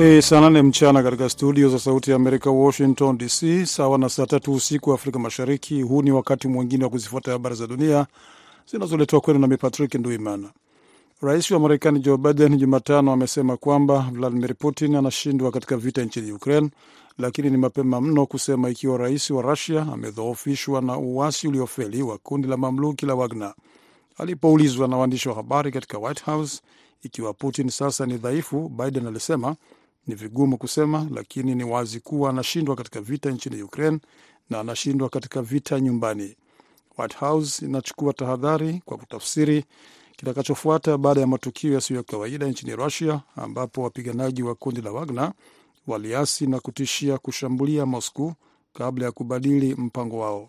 Ni 0.00 0.22
saa 0.22 0.40
nane 0.40 0.62
mchana 0.62 1.02
katika 1.02 1.28
studio 1.28 1.68
za 1.68 1.78
Sauti 1.78 2.10
ya 2.10 2.16
Amerika, 2.16 2.50
Washington 2.50 3.18
DC, 3.18 3.66
sawa 3.66 3.98
na 3.98 4.08
saa 4.08 4.26
tatu 4.26 4.52
usiku 4.54 4.90
wa 4.90 4.94
Afrika 4.94 5.18
Mashariki. 5.18 5.82
Huu 5.82 6.02
ni 6.02 6.10
wakati 6.12 6.48
mwingine 6.48 6.84
wa 6.84 6.90
kuzifuata 6.90 7.32
habari 7.32 7.54
za 7.54 7.66
dunia 7.66 8.06
zinazoletwa 8.70 9.20
kwenu 9.20 9.40
nami 9.40 9.56
Patrick 9.56 9.94
Nduimana. 9.94 10.50
Rais 11.22 11.50
wa 11.50 11.58
Marekani 11.60 12.00
Joe 12.00 12.16
Biden 12.16 12.56
Jumatano 12.56 13.12
amesema 13.12 13.56
kwamba 13.56 14.10
Vladimir 14.12 14.54
Putin 14.54 14.94
anashindwa 14.96 15.50
katika 15.50 15.76
vita 15.76 16.02
nchini 16.02 16.32
Ukraine, 16.32 16.70
lakini 17.18 17.50
ni 17.50 17.56
mapema 17.56 18.00
mno 18.00 18.26
kusema 18.26 18.70
ikiwa 18.70 18.98
rais 18.98 19.30
wa 19.30 19.42
Rusia 19.42 19.82
amedhoofishwa 19.92 20.80
na 20.80 20.96
uwasi 20.96 21.48
uliofeli 21.48 22.02
wa 22.02 22.18
kundi 22.18 22.48
la 22.48 22.56
mamluki 22.56 23.06
la 23.06 23.14
Wagner. 23.14 23.54
Alipoulizwa 24.18 24.88
na 24.88 24.96
waandishi 24.96 25.28
wa 25.28 25.34
habari 25.34 25.72
katika 25.72 25.98
White 25.98 26.24
House 26.24 26.62
ikiwa 27.02 27.32
Putin 27.34 27.68
sasa 27.70 28.06
ni 28.06 28.16
dhaifu, 28.18 28.68
Biden 28.68 29.06
alisema 29.06 29.56
ni 30.06 30.14
vigumu 30.14 30.58
kusema, 30.58 31.08
lakini 31.14 31.54
ni 31.54 31.64
wazi 31.64 32.00
kuwa 32.00 32.30
anashindwa 32.30 32.76
katika 32.76 33.00
vita 33.00 33.30
nchini 33.30 33.62
Ukraine 33.62 33.98
na 34.50 34.60
anashindwa 34.60 35.08
katika 35.08 35.42
vita 35.42 35.80
nyumbani. 35.80 36.36
White 36.98 37.16
House 37.16 37.64
inachukua 37.66 38.12
tahadhari 38.12 38.82
kwa 38.84 38.96
kutafsiri 38.98 39.64
kitakachofuata 40.16 40.98
baada 40.98 41.20
ya 41.20 41.26
matukio 41.26 41.72
yasiyo 41.72 41.96
ya 41.96 42.02
kawaida 42.02 42.46
nchini 42.48 42.76
Russia, 42.76 43.20
ambapo 43.36 43.82
wapiganaji 43.82 44.42
wa 44.42 44.54
kundi 44.54 44.80
la 44.82 44.92
Wagner 44.92 45.32
waliasi 45.86 46.46
na 46.46 46.60
kutishia 46.60 47.18
kushambulia 47.18 47.86
Moscow 47.86 48.32
kabla 48.72 49.04
ya 49.04 49.12
kubadili 49.12 49.74
mpango 49.74 50.18
wao. 50.18 50.48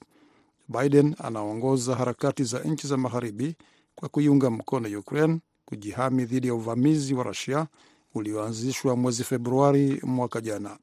Biden 0.67 1.15
anaongoza 1.23 1.95
harakati 1.95 2.43
za 2.43 2.59
nchi 2.59 2.88
za 2.88 2.97
magharibi 2.97 3.55
kwa 3.95 4.09
kuiunga 4.09 4.49
mkono 4.49 4.99
Ukraine 4.99 5.39
kujihami 5.65 6.25
dhidi 6.25 6.47
ya 6.47 6.53
uvamizi 6.53 7.13
wa 7.13 7.23
Rusia 7.23 7.67
ulioanzishwa 8.16 8.95
mwezi 8.95 9.23
Februari 9.23 10.00
mwaka 10.04 10.42
jana. 10.42 10.78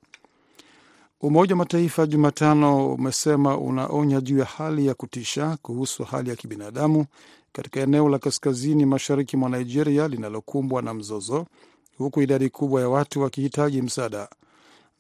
Umoja 1.21 1.55
wa 1.55 1.59
Mataifa 1.59 2.07
Jumatano 2.07 2.95
umesema 2.95 3.59
unaonya 3.59 4.21
juu 4.21 4.39
ya 4.39 4.45
hali 4.45 4.87
ya 4.87 4.95
kutisha 4.95 5.59
kuhusu 5.63 6.05
hali 6.05 6.31
ya 6.31 6.37
kibinadamu 6.37 7.07
katika 7.53 7.81
eneo 7.81 8.09
la 8.09 8.19
kaskazini 8.19 8.87
mashariki 8.87 9.37
mwa 9.37 9.51
Nigeria 9.51 10.09
linalokumbwa 10.09 10.83
na 10.83 10.95
mzozo, 10.95 11.47
huku 11.99 12.23
idadi 12.23 12.49
kubwa 12.51 12.81
ya 12.81 12.89
watu 12.89 13.21
wakihitaji 13.23 13.83
msaada. 13.83 14.29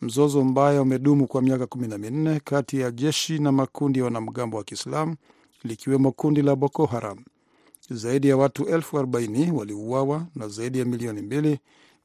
Mzozo 0.01 0.45
mbaya 0.45 0.83
umedumu 0.83 1.27
kwa 1.27 1.43
miaka 1.43 1.67
kumi 1.67 1.89
na 1.89 1.99
minne 1.99 2.41
kati 2.45 2.81
ya 2.81 2.91
jeshi 2.91 3.39
na 3.39 3.53
makundi 3.53 3.99
ya 3.99 4.05
wanamgambo 4.05 4.57
wa 4.57 4.65
Kiislamu 4.65 5.17
likiwemo 5.65 6.13
kundi 6.13 6.43
la 6.43 6.57
Boko 6.57 6.87
Haram. 6.87 7.19
Zaidi 7.91 8.29
ya 8.29 8.37
watu 8.37 8.65
elfu 8.67 8.99
arobaini 8.99 9.53
waliuawa 9.53 10.27
na 10.35 10.49
zaidi 10.49 10.79
ya 10.79 10.85
milioni 10.85 11.23
mbili 11.23 11.59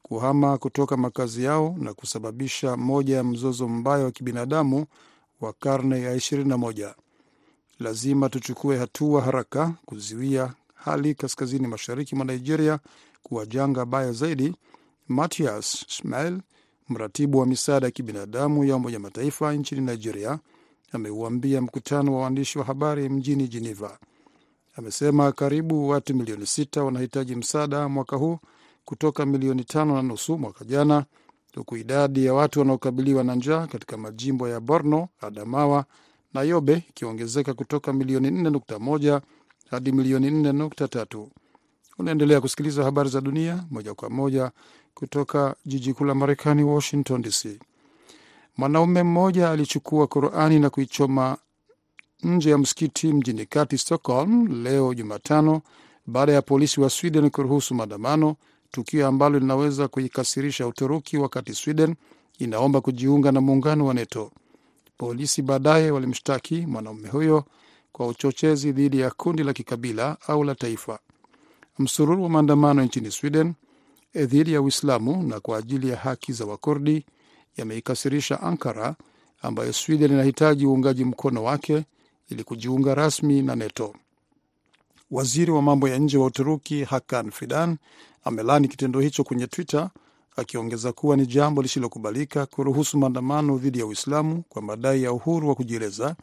kuhama 0.08 0.58
kutoka 0.58 0.96
makazi 0.96 1.44
yao 1.44 1.74
na 1.78 1.94
kusababisha 1.94 2.76
moja 2.76 3.16
ya 3.16 3.24
mzozo 3.24 3.68
mbaya 3.68 4.04
wa 4.04 4.10
kibinadamu 4.10 4.86
wa 5.40 5.52
karne 5.52 6.00
ya 6.02 6.16
21. 6.16 6.94
Lazima 7.80 8.28
tuchukue 8.28 8.78
hatua 8.78 9.22
haraka 9.22 9.74
kuzuia 9.84 10.54
hali 10.74 11.14
kaskazini 11.14 11.66
mashariki 11.66 12.14
mwa 12.16 12.24
Nigeria 12.24 12.78
kuwa 13.22 13.46
janga 13.46 13.84
baya 13.84 14.12
zaidi, 14.12 14.54
Matias 15.08 15.84
Smail, 15.88 16.40
mratibu 16.88 17.38
wa 17.38 17.46
misaada 17.46 17.86
ya 17.86 17.90
kibinadamu 17.90 18.64
ya 18.64 18.76
Umoja 18.76 18.98
Mataifa 18.98 19.52
nchini 19.52 19.80
Nigeria, 19.80 20.38
ameuambia 20.92 21.60
mkutano 21.60 22.14
wa 22.16 22.22
waandishi 22.22 22.58
wa 22.58 22.64
habari 22.64 23.08
mjini 23.08 23.48
Geneva. 23.48 23.98
Amesema 24.76 25.32
karibu 25.32 25.88
watu 25.88 26.14
milioni 26.14 26.46
sita 26.46 26.84
wanahitaji 26.84 27.34
msaada 27.36 27.88
mwaka 27.88 28.16
huu 28.16 28.38
kutoka 28.84 29.26
milioni 29.26 29.64
tano 29.64 29.94
na 29.94 30.02
nusu 30.02 30.38
mwaka 30.38 30.64
jana, 30.64 31.04
huku 31.56 31.76
idadi 31.76 32.24
ya 32.24 32.34
watu 32.34 32.58
wanaokabiliwa 32.58 33.24
na 33.24 33.34
njaa 33.34 33.66
katika 33.66 33.96
majimbo 33.96 34.48
ya 34.48 34.60
Borno, 34.60 35.08
Adamawa 35.20 35.84
na 36.34 36.42
Yobe 36.42 36.82
ikiongezeka 36.88 37.54
kutoka 37.54 37.92
milioni 37.92 38.30
4.1 38.30 39.20
hadi 39.70 39.92
milioni 39.92 40.30
4.3. 40.30 41.26
Unaendelea 41.98 42.40
kusikiliza 42.40 42.84
habari 42.84 43.08
za 43.10 43.20
dunia 43.20 43.64
moja 43.70 43.94
kwa 43.94 44.10
moja 44.10 44.50
kutoka 44.94 45.56
jiji 45.66 45.94
kuu 45.94 46.04
la 46.04 46.14
Marekani, 46.14 46.64
Washington 46.64 47.22
DC. 47.22 47.58
Mwanaume 48.56 49.02
mmoja 49.02 49.50
alichukua 49.50 50.06
Qurani 50.06 50.58
na 50.58 50.70
kuichoma 50.70 51.36
nje 52.22 52.50
ya 52.50 52.58
msikiti 52.58 53.12
mjini 53.12 53.46
kati 53.46 53.78
Stockholm 53.78 54.62
leo 54.62 54.94
Jumatano, 54.94 55.62
baada 56.06 56.32
ya 56.32 56.42
polisi 56.42 56.80
wa 56.80 56.90
Sweden 56.90 57.30
kuruhusu 57.30 57.74
maandamano, 57.74 58.36
tukio 58.74 59.06
ambalo 59.06 59.38
linaweza 59.38 59.88
kuikasirisha 59.88 60.66
Uturuki 60.66 61.16
wakati 61.18 61.54
Sweden 61.54 61.94
inaomba 62.38 62.80
kujiunga 62.80 63.32
na 63.32 63.40
muungano 63.40 63.86
wa 63.86 63.94
NATO. 63.94 64.30
Polisi 64.98 65.42
baadaye 65.42 65.90
walimshtaki 65.90 66.66
mwanaume 66.66 67.08
huyo 67.08 67.44
kwa 67.92 68.06
uchochezi 68.06 68.72
dhidi 68.72 69.00
ya 69.00 69.10
kundi 69.10 69.42
la 69.44 69.52
kikabila 69.52 70.16
au 70.28 70.44
la 70.44 70.54
taifa. 70.54 70.98
Msururu 71.78 72.22
wa 72.22 72.28
maandamano 72.28 72.82
nchini 72.84 73.10
Sweden 73.10 73.54
dhidi 74.14 74.52
ya 74.52 74.62
Uislamu 74.62 75.22
na 75.22 75.40
kwa 75.40 75.58
ajili 75.58 75.88
ya 75.88 75.96
haki 75.96 76.32
za 76.32 76.44
Wakurdi 76.44 77.06
yameikasirisha 77.56 78.40
Ankara, 78.40 78.94
ambayo 79.42 79.72
Sweden 79.72 80.12
inahitaji 80.12 80.66
uungaji 80.66 81.04
mkono 81.04 81.44
wake 81.44 81.84
ili 82.28 82.44
kujiunga 82.44 82.94
rasmi 82.94 83.42
na 83.42 83.56
NATO. 83.56 83.94
Waziri 85.10 85.50
wa 85.50 85.62
mambo 85.62 85.88
ya 85.88 85.98
nje 85.98 86.18
wa 86.18 86.26
Uturuki 86.26 86.84
Hakan 86.84 87.30
Fidan 87.30 87.76
amelani 88.24 88.68
kitendo 88.68 89.00
hicho 89.00 89.24
kwenye 89.24 89.46
Twitter, 89.46 89.90
akiongeza 90.36 90.92
kuwa 90.92 91.16
ni 91.16 91.26
jambo 91.26 91.62
lisilokubalika 91.62 92.46
kuruhusu 92.46 92.98
maandamano 92.98 93.58
dhidi 93.58 93.78
ya 93.78 93.86
Uislamu 93.86 94.42
kwa 94.48 94.62
madai 94.62 95.02
ya 95.02 95.12
uhuru 95.12 95.48
wa 95.48 95.54
kujieleza. 95.54 96.16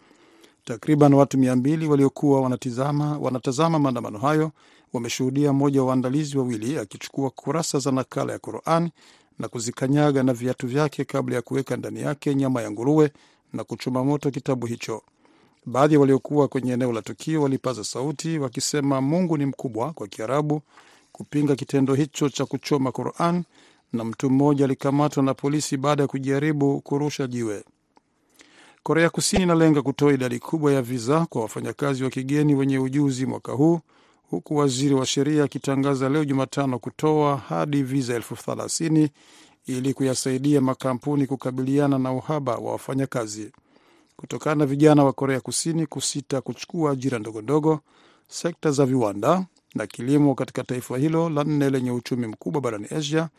Takriban 0.65 1.13
watu 1.13 1.37
mia 1.37 1.55
mbili 1.55 1.87
waliokuwa 1.87 2.41
wanatizama, 2.41 3.17
wanatazama 3.17 3.79
maandamano 3.79 4.19
hayo 4.19 4.51
wameshuhudia 4.93 5.53
mmoja 5.53 5.81
wa 5.81 5.87
waandalizi 5.87 6.37
wawili 6.37 6.77
akichukua 6.77 7.29
kurasa 7.29 7.79
za 7.79 7.91
nakala 7.91 8.33
ya 8.33 8.39
Quran 8.39 8.89
na 9.39 9.47
kuzikanyaga 9.47 10.23
na 10.23 10.33
viatu 10.33 10.67
vyake 10.67 11.05
kabla 11.05 11.35
ya 11.35 11.41
kuweka 11.41 11.77
ndani 11.77 12.01
yake 12.01 12.35
nyama 12.35 12.61
ya 12.61 12.71
nguruwe 12.71 13.11
na 13.53 13.63
kuchoma 13.63 14.03
moto 14.03 14.31
kitabu 14.31 14.65
hicho. 14.65 15.01
Baadhi 15.65 15.97
waliokuwa 15.97 16.47
kwenye 16.47 16.73
eneo 16.73 16.91
la 16.93 17.01
tukio 17.01 17.41
walipaza 17.41 17.83
sauti 17.83 18.39
wakisema 18.39 19.01
Mungu 19.01 19.37
ni 19.37 19.45
mkubwa 19.45 19.93
kwa 19.93 20.07
Kiarabu 20.07 20.61
kupinga 21.21 21.55
kitendo 21.55 21.93
hicho 21.93 22.29
cha 22.29 22.45
kuchoma 22.45 22.91
Quran, 22.91 23.43
na 23.93 24.03
mtu 24.03 24.29
mmoja 24.29 24.65
alikamatwa 24.65 25.23
na 25.23 25.33
polisi 25.33 25.77
baada 25.77 26.03
ya 26.03 26.07
kujaribu 26.07 26.81
kurusha 26.81 27.27
jiwe. 27.27 27.63
Korea 28.83 29.09
Kusini 29.09 29.43
inalenga 29.43 29.81
kutoa 29.81 30.13
idadi 30.13 30.39
kubwa 30.39 30.73
ya 30.73 30.81
viza 30.81 31.25
kwa 31.25 31.41
wafanyakazi 31.41 32.03
wa 32.03 32.09
kigeni 32.09 32.55
wenye 32.55 32.79
ujuzi 32.79 33.25
mwaka 33.25 33.51
huu, 33.51 33.79
huku 34.29 34.55
waziri 34.57 34.95
wa 34.95 35.05
sheria 35.05 35.43
akitangaza 35.43 36.09
leo 36.09 36.25
Jumatano 36.25 36.79
kutoa 36.79 37.37
hadi 37.37 37.83
viza 37.83 38.15
elfu 38.15 38.35
thelathini 38.35 39.09
ili 39.65 39.93
kuyasaidia 39.93 40.61
makampuni 40.61 41.27
kukabiliana 41.27 41.99
na 41.99 42.11
uhaba 42.13 42.55
wa 42.57 42.71
wafanyakazi. 42.71 43.51
Kutokana 44.15 44.55
na 44.55 44.65
vijana 44.65 45.03
wa 45.03 45.13
Korea 45.13 45.39
Kusini 45.39 45.85
kusita 45.87 46.41
kuchukua 46.41 46.91
ajira 46.91 47.19
ndogondogo, 47.19 47.79
sekta 48.27 48.71
za 48.71 48.85
viwanda 48.85 49.45
na 49.75 49.87
kilimo 49.87 50.35
katika 50.35 50.63
taifa 50.63 50.97
hilo 50.97 51.29
la 51.29 51.43
nne 51.43 51.69
lenye 51.69 51.91
uchumi 51.91 52.27
mkubwa 52.27 52.61
barani 52.61 52.87
Asia 52.97 53.29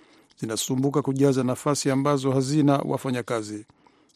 zinasumbuka 0.40 1.02
kujaza 1.02 1.42
nafasi 1.44 1.90
ambazo 1.90 2.32
hazina 2.32 2.76
wafanyakazi. 2.78 3.66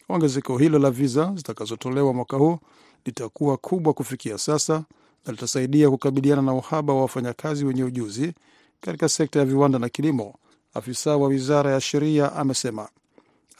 Ongezeko 0.09 0.59
hilo 0.59 0.79
la 0.79 0.91
viza 0.91 1.33
zitakazotolewa 1.37 2.13
mwaka 2.15 2.37
huu 2.37 2.59
litakuwa 3.05 3.57
kubwa 3.57 3.93
kufikia 3.93 4.39
sasa 4.39 4.85
na 5.27 5.33
litasaidia 5.33 5.91
kukabiliana 5.91 6.43
na 6.43 6.55
uhaba 6.55 6.93
wa 6.95 7.01
wafanyakazi 7.01 7.65
wenye 7.65 7.85
ujuzi 7.85 8.33
katika 8.81 9.09
sekta 9.09 9.39
ya 9.39 9.45
viwanda 9.45 9.79
na 9.79 9.89
kilimo, 9.89 10.35
afisa 10.75 11.17
wa 11.17 11.29
wizara 11.29 11.71
ya 11.73 11.81
sheria 11.81 12.33
amesema. 12.33 12.89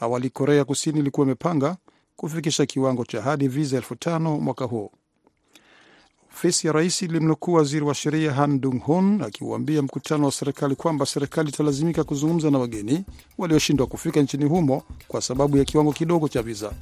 Awali 0.01 0.31
Korea 0.31 0.65
Kusini 0.65 0.99
ilikuwa 0.99 1.27
imepanga 1.27 1.77
kufikisha 2.17 2.67
kiwango 2.67 3.05
cha 3.05 3.23
hadi 3.23 3.49
viza 3.49 3.77
elfu 3.77 3.97
tano 3.97 4.39
mwaka 4.41 4.65
huu. 4.65 4.91
Ofisi 6.37 6.67
ya 6.67 6.73
rais 6.73 7.03
ilimnukuu 7.03 7.53
waziri 7.53 7.85
wa 7.85 7.95
sheria 7.95 8.33
Han 8.33 8.61
Dung-hun 8.61 9.23
akiuambia 9.23 9.83
mkutano 9.83 10.25
wa 10.27 10.33
serikali 10.33 10.77
kwamba 10.77 11.07
serikali 11.07 11.49
italazimika 11.49 12.05
kuzungumza 12.05 12.51
na 12.51 12.59
wageni 12.59 13.05
walioshindwa 13.39 13.87
kufika 13.87 14.21
nchini 14.21 14.45
humo 14.45 14.83
kwa 15.09 15.23
sababu 15.23 15.59
ya 15.59 15.65
kiwango 15.65 15.93
kidogo 15.93 16.29
cha 16.29 16.43
viza. 16.43 16.73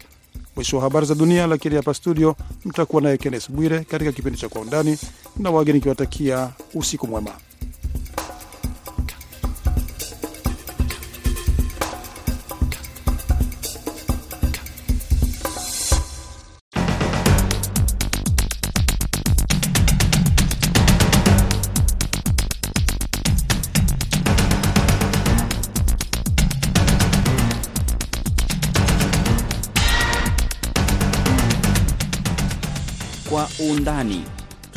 Mwisho 0.56 0.76
wa 0.76 0.82
habari 0.82 1.06
za 1.06 1.14
dunia, 1.14 1.46
lakini 1.46 1.74
hapa 1.76 1.94
studio 1.94 2.36
mtakuwa 2.64 3.02
naye 3.02 3.16
Kennes 3.18 3.50
Bwire 3.50 3.80
katika 3.84 4.12
kipindi 4.12 4.38
cha 4.38 4.48
Kwa 4.48 4.60
Undani 4.60 4.98
na 5.36 5.50
wageni 5.50 5.80
kiwatakia 5.80 6.50
usiku 6.74 7.06
mwema. 7.06 7.30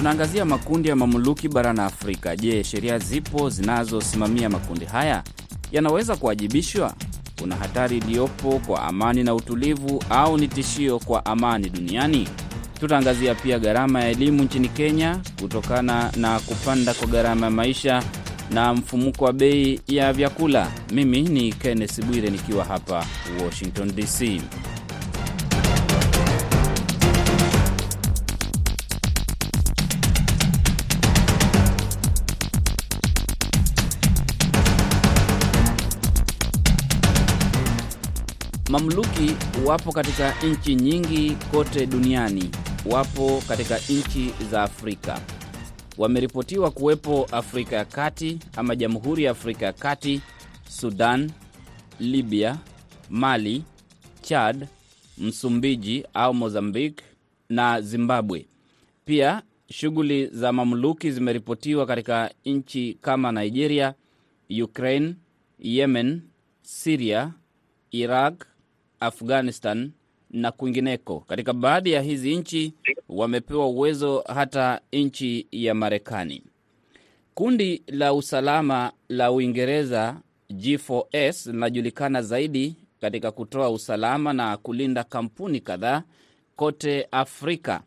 Tunaangazia 0.07 0.45
makundi 0.45 0.89
ya 0.89 0.95
mamuluki 0.95 1.50
barani 1.50 1.80
Afrika. 1.80 2.36
Je, 2.36 2.63
sheria 2.63 3.00
zipo 3.00 3.50
zinazosimamia 3.50 4.50
makundi 4.50 4.86
haya? 4.86 5.24
Yanaweza 5.71 6.15
kuwajibishwa? 6.15 6.94
Kuna 7.39 7.56
hatari 7.56 7.98
iliyopo 7.98 8.59
kwa 8.68 8.81
amani 8.83 9.24
na 9.24 9.36
utulivu, 9.36 10.04
au 10.09 10.38
ni 10.38 10.48
tishio 10.48 11.00
kwa 11.00 11.25
amani 11.25 11.69
duniani? 11.69 12.27
Tutaangazia 12.80 13.36
pia 13.36 13.59
gharama 13.59 14.01
ya 14.04 14.09
elimu 14.09 14.44
nchini 14.44 14.69
Kenya 14.69 15.19
kutokana 15.42 16.12
na 16.15 16.39
kupanda 16.39 16.94
kwa 16.94 17.07
gharama 17.07 17.45
ya 17.45 17.51
maisha 17.51 18.03
na 18.51 18.74
mfumuko 18.74 19.25
wa 19.25 19.33
bei 19.33 19.80
ya 19.88 20.13
vyakula. 20.13 20.71
Mimi 20.92 21.21
ni 21.21 21.53
Kenneth 21.53 22.06
Bwire 22.06 22.30
nikiwa 22.30 22.65
hapa 22.65 23.06
Washington 23.45 23.95
DC. 23.95 24.42
Mamluki 38.69 39.36
wapo 39.66 39.92
katika 39.92 40.36
nchi 40.44 40.75
nyingi 40.75 41.31
kote 41.52 41.86
duniani, 41.86 42.50
wapo 42.86 43.44
katika 43.48 43.78
nchi 43.78 44.34
za 44.52 44.64
Afrika. 44.64 45.22
Wameripotiwa 45.98 46.72
kuwepo 46.72 47.28
Afrika 47.31 47.75
ya 47.75 47.86
Kati 47.86 48.40
ama 48.56 48.75
Jamhuri 48.75 49.24
ya 49.24 49.31
Afrika 49.31 49.66
ya 49.66 49.74
Kati, 49.74 50.22
Sudan, 50.69 51.31
Libya, 52.00 52.58
Mali, 53.10 53.64
Chad, 54.22 54.68
Msumbiji 55.18 56.06
au 56.13 56.34
Mozambique 56.34 57.04
na 57.50 57.81
Zimbabwe. 57.81 58.46
Pia 59.06 59.42
shughuli 59.70 60.28
za 60.28 60.54
mamluki 60.54 61.12
zimeripotiwa 61.12 61.86
katika 61.86 62.31
nchi 62.46 62.98
kama 63.02 63.31
Nigeria, 63.31 63.94
Ukraine, 64.63 65.16
Yemen, 65.60 66.22
Siria, 66.62 67.34
Iraq, 67.92 68.44
Afghanistan 69.00 69.92
na 70.32 70.52
kwingineko. 70.52 71.20
Katika 71.20 71.54
baadhi 71.54 71.92
ya 71.92 72.02
hizi 72.02 72.36
nchi 72.36 72.74
wamepewa 73.10 73.68
uwezo 73.68 74.24
hata 74.28 74.82
nchi 74.94 75.48
ya 75.52 75.74
Marekani. 75.76 76.44
Kundi 77.34 77.84
la 77.88 78.14
usalama 78.14 78.92
la 79.10 79.32
Uingereza 79.32 80.22
G4S 80.52 81.52
linajulikana 81.52 82.22
zaidi 82.22 82.76
katika 83.02 83.32
kutoa 83.32 83.70
usalama 83.70 84.34
na 84.34 84.58
kulinda 84.58 85.04
kampuni 85.04 85.60
kadhaa 85.60 86.04
kote 86.56 87.08
Afrika. 87.12 87.84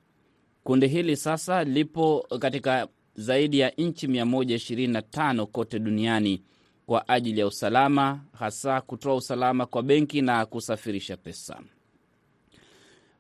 Kundi 0.65 0.89
hili 0.89 1.17
sasa 1.17 1.65
lipo 1.65 2.27
katika 2.39 2.89
zaidi 3.15 3.59
ya 3.59 3.71
nchi 3.79 4.07
125 4.07 5.47
kote 5.47 5.79
duniani 5.79 6.43
kwa 6.91 7.09
ajili 7.09 7.41
ya 7.41 7.47
usalama, 7.47 8.21
hasa 8.39 8.81
kutoa 8.81 9.15
usalama 9.15 9.67
kwa 9.67 9.83
benki 9.83 10.23
na 10.23 10.47
kusafirisha 10.47 11.17
pesa. 11.17 11.61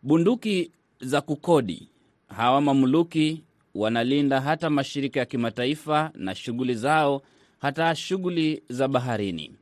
Bunduki 0.02 0.70
za 1.00 1.20
kukodi, 1.20 1.88
hawa 2.28 2.60
mamluki 2.60 3.44
wanalinda 3.74 4.40
hata 4.40 4.70
mashirika 4.70 5.20
ya 5.20 5.26
kimataifa 5.26 6.10
na 6.14 6.34
shughuli 6.34 6.74
zao, 6.74 7.22
hata 7.58 7.94
shughuli 7.94 8.62
za 8.68 8.88
baharini. 8.88 9.54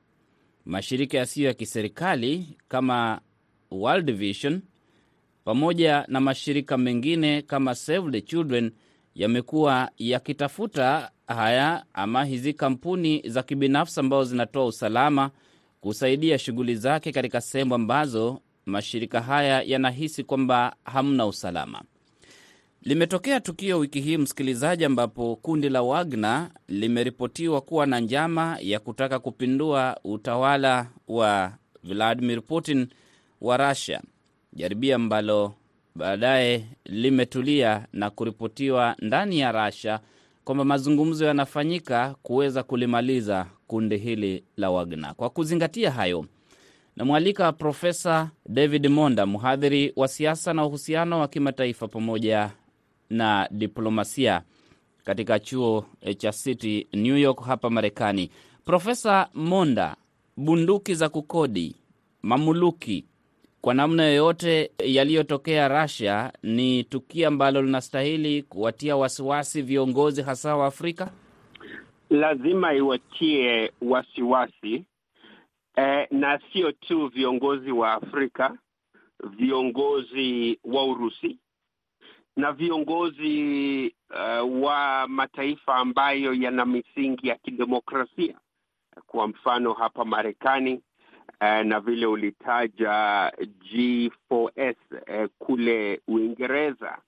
Mashirika 0.64 1.18
yasiyo 1.18 1.48
ya 1.48 1.54
kiserikali 1.54 2.56
kama 2.68 3.20
World 3.70 4.12
Vision 4.12 4.60
pamoja 5.44 6.04
na 6.08 6.20
mashirika 6.20 6.78
mengine 6.78 7.42
kama 7.42 7.74
Save 7.74 8.10
the 8.10 8.20
Children 8.20 8.70
yamekuwa 9.14 9.90
yakitafuta 9.98 11.10
haya 11.34 11.84
ama 11.94 12.24
hizi 12.24 12.52
kampuni 12.54 13.22
za 13.28 13.42
kibinafsi 13.42 14.00
ambazo 14.00 14.24
zinatoa 14.24 14.66
usalama 14.66 15.30
kusaidia 15.80 16.38
shughuli 16.38 16.74
zake 16.76 17.12
katika 17.12 17.40
sehemu 17.40 17.74
ambazo 17.74 18.40
mashirika 18.66 19.20
haya 19.22 19.62
yanahisi 19.62 20.24
kwamba 20.24 20.76
hamna 20.84 21.26
usalama. 21.26 21.82
Limetokea 22.82 23.40
tukio 23.40 23.78
wiki 23.78 24.00
hii, 24.00 24.16
msikilizaji, 24.16 24.84
ambapo 24.84 25.36
kundi 25.36 25.68
la 25.68 25.82
Wagner 25.82 26.50
limeripotiwa 26.68 27.60
kuwa 27.60 27.86
na 27.86 28.00
njama 28.00 28.56
ya 28.60 28.80
kutaka 28.80 29.18
kupindua 29.18 30.00
utawala 30.04 30.86
wa 31.08 31.52
Vladimir 31.84 32.42
Putin 32.42 32.86
wa 33.40 33.56
Russia, 33.56 34.00
jaribio 34.52 34.96
ambalo 34.96 35.54
baadaye 35.94 36.64
limetulia 36.84 37.86
na 37.92 38.10
kuripotiwa 38.10 38.96
ndani 39.02 39.38
ya 39.40 39.52
Russia 39.66 40.00
kwamba 40.48 40.64
mazungumzo 40.64 41.24
yanafanyika 41.26 42.14
kuweza 42.22 42.62
kulimaliza 42.62 43.46
kundi 43.66 43.96
hili 43.96 44.44
la 44.56 44.70
Wagner. 44.70 45.14
Kwa 45.14 45.30
kuzingatia 45.30 45.90
hayo, 45.90 46.26
namwalika 46.96 47.52
Profesa 47.52 48.30
David 48.48 48.86
Monda, 48.86 49.26
mhadhiri 49.26 49.92
wa 49.96 50.08
siasa 50.08 50.52
na 50.54 50.64
uhusiano 50.66 51.20
wa 51.20 51.28
kimataifa 51.28 51.88
pamoja 51.88 52.50
na 53.10 53.48
diplomasia 53.50 54.42
katika 55.04 55.38
chuo 55.38 55.84
cha 56.16 56.32
City 56.32 56.86
New 56.92 57.16
York 57.16 57.42
hapa 57.44 57.70
Marekani. 57.70 58.30
Profesa 58.64 59.28
Monda, 59.34 59.96
bunduki 60.36 60.94
za 60.94 61.08
kukodi, 61.08 61.76
mamuluki 62.22 63.04
kwa 63.68 63.74
namna 63.74 64.04
yoyote 64.04 64.70
yaliyotokea 64.84 65.68
Russia 65.82 66.32
ni 66.42 66.84
tukio 66.84 67.28
ambalo 67.28 67.62
linastahili 67.62 68.42
kuwatia 68.42 68.96
wasiwasi 68.96 69.62
viongozi 69.62 70.22
hasa 70.22 70.56
wa 70.56 70.66
Afrika. 70.66 71.10
Lazima 72.10 72.74
iwatie 72.74 73.72
wasiwasi 73.82 74.84
eh, 75.76 76.06
na 76.10 76.40
sio 76.52 76.72
tu 76.72 77.06
viongozi 77.08 77.70
wa 77.72 77.92
Afrika, 77.92 78.58
viongozi 79.30 80.58
wa 80.64 80.84
Urusi 80.86 81.38
na 82.36 82.52
viongozi 82.52 83.94
uh, 84.10 84.62
wa 84.62 85.06
mataifa 85.08 85.74
ambayo 85.74 86.34
yana 86.34 86.64
misingi 86.66 87.28
ya 87.28 87.34
kidemokrasia, 87.36 88.38
kwa 89.06 89.28
mfano 89.28 89.72
hapa 89.72 90.04
Marekani 90.04 90.80
Uh, 91.40 91.62
na 91.66 91.80
vile 91.80 92.06
ulitaja 92.06 93.32
G4S 93.72 94.76
eh, 95.06 95.28
kule 95.38 96.00
Uingereza 96.08 96.98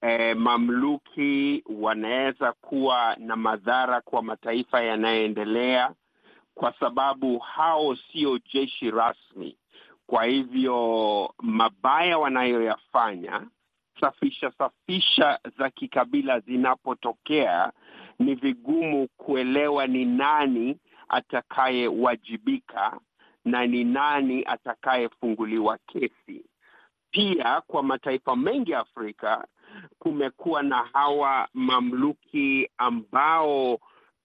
eh, 0.00 0.36
mamluki 0.36 1.64
wanaweza 1.80 2.52
kuwa 2.52 3.16
na 3.18 3.36
madhara 3.36 4.00
kwa 4.00 4.22
mataifa 4.22 4.82
yanayoendelea, 4.82 5.90
kwa 6.54 6.74
sababu 6.80 7.38
hao 7.38 7.96
sio 7.96 8.38
jeshi 8.52 8.90
rasmi. 8.90 9.56
Kwa 10.06 10.24
hivyo 10.24 11.34
mabaya 11.42 12.18
wanayoyafanya, 12.18 13.46
safisha 14.00 14.52
safisha 14.58 15.38
za 15.58 15.70
kikabila 15.70 16.40
zinapotokea, 16.40 17.72
ni 18.18 18.34
vigumu 18.34 19.08
kuelewa 19.16 19.86
ni 19.86 20.04
nani 20.04 20.76
atakayewajibika 21.08 23.00
na 23.44 23.66
ni 23.66 23.84
nani 23.84 24.44
atakayefunguliwa 24.46 25.78
kesi. 25.86 26.44
Pia 27.10 27.60
kwa 27.66 27.82
mataifa 27.82 28.36
mengi 28.36 28.70
ya 28.70 28.78
Afrika 28.78 29.46
kumekuwa 29.98 30.62
na 30.62 30.76
hawa 30.92 31.48
mamluki 31.54 32.70
ambao 32.78 33.78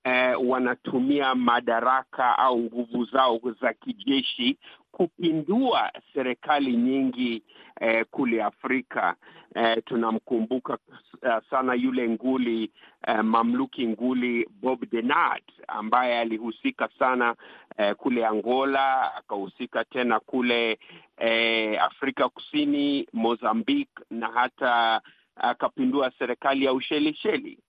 eh, 0.04 0.36
wanatumia 0.46 1.36
madaraka 1.36 2.38
au 2.38 2.60
nguvu 2.60 3.06
zao 3.06 3.40
za 3.62 3.74
kijeshi 3.74 4.58
kupindua 4.98 5.92
serikali 6.14 6.78
nyingi 6.78 7.44
eh, 7.82 8.06
kule 8.12 8.44
Afrika. 8.44 9.16
Eh, 9.56 9.78
tunamkumbuka 9.86 10.78
uh, 11.22 11.50
sana 11.50 11.74
yule 11.74 12.10
nguli 12.10 12.72
eh, 13.08 13.24
mamluki 13.24 13.88
nguli 13.88 14.50
Bob 14.62 14.86
Denard 14.92 15.44
ambaye 15.68 16.20
alihusika 16.20 16.90
sana 17.00 17.36
eh, 17.78 17.96
kule 17.96 18.26
Angola, 18.26 19.16
akahusika 19.16 19.84
tena 19.86 20.20
kule 20.20 20.80
eh, 21.18 21.84
Afrika 21.84 22.30
Kusini, 22.30 23.08
Mozambique 23.14 24.04
na 24.10 24.28
hata 24.28 25.02
akapindua 25.36 26.12
serikali 26.20 26.66
ya 26.66 26.74
Ushelisheli. 26.74 27.60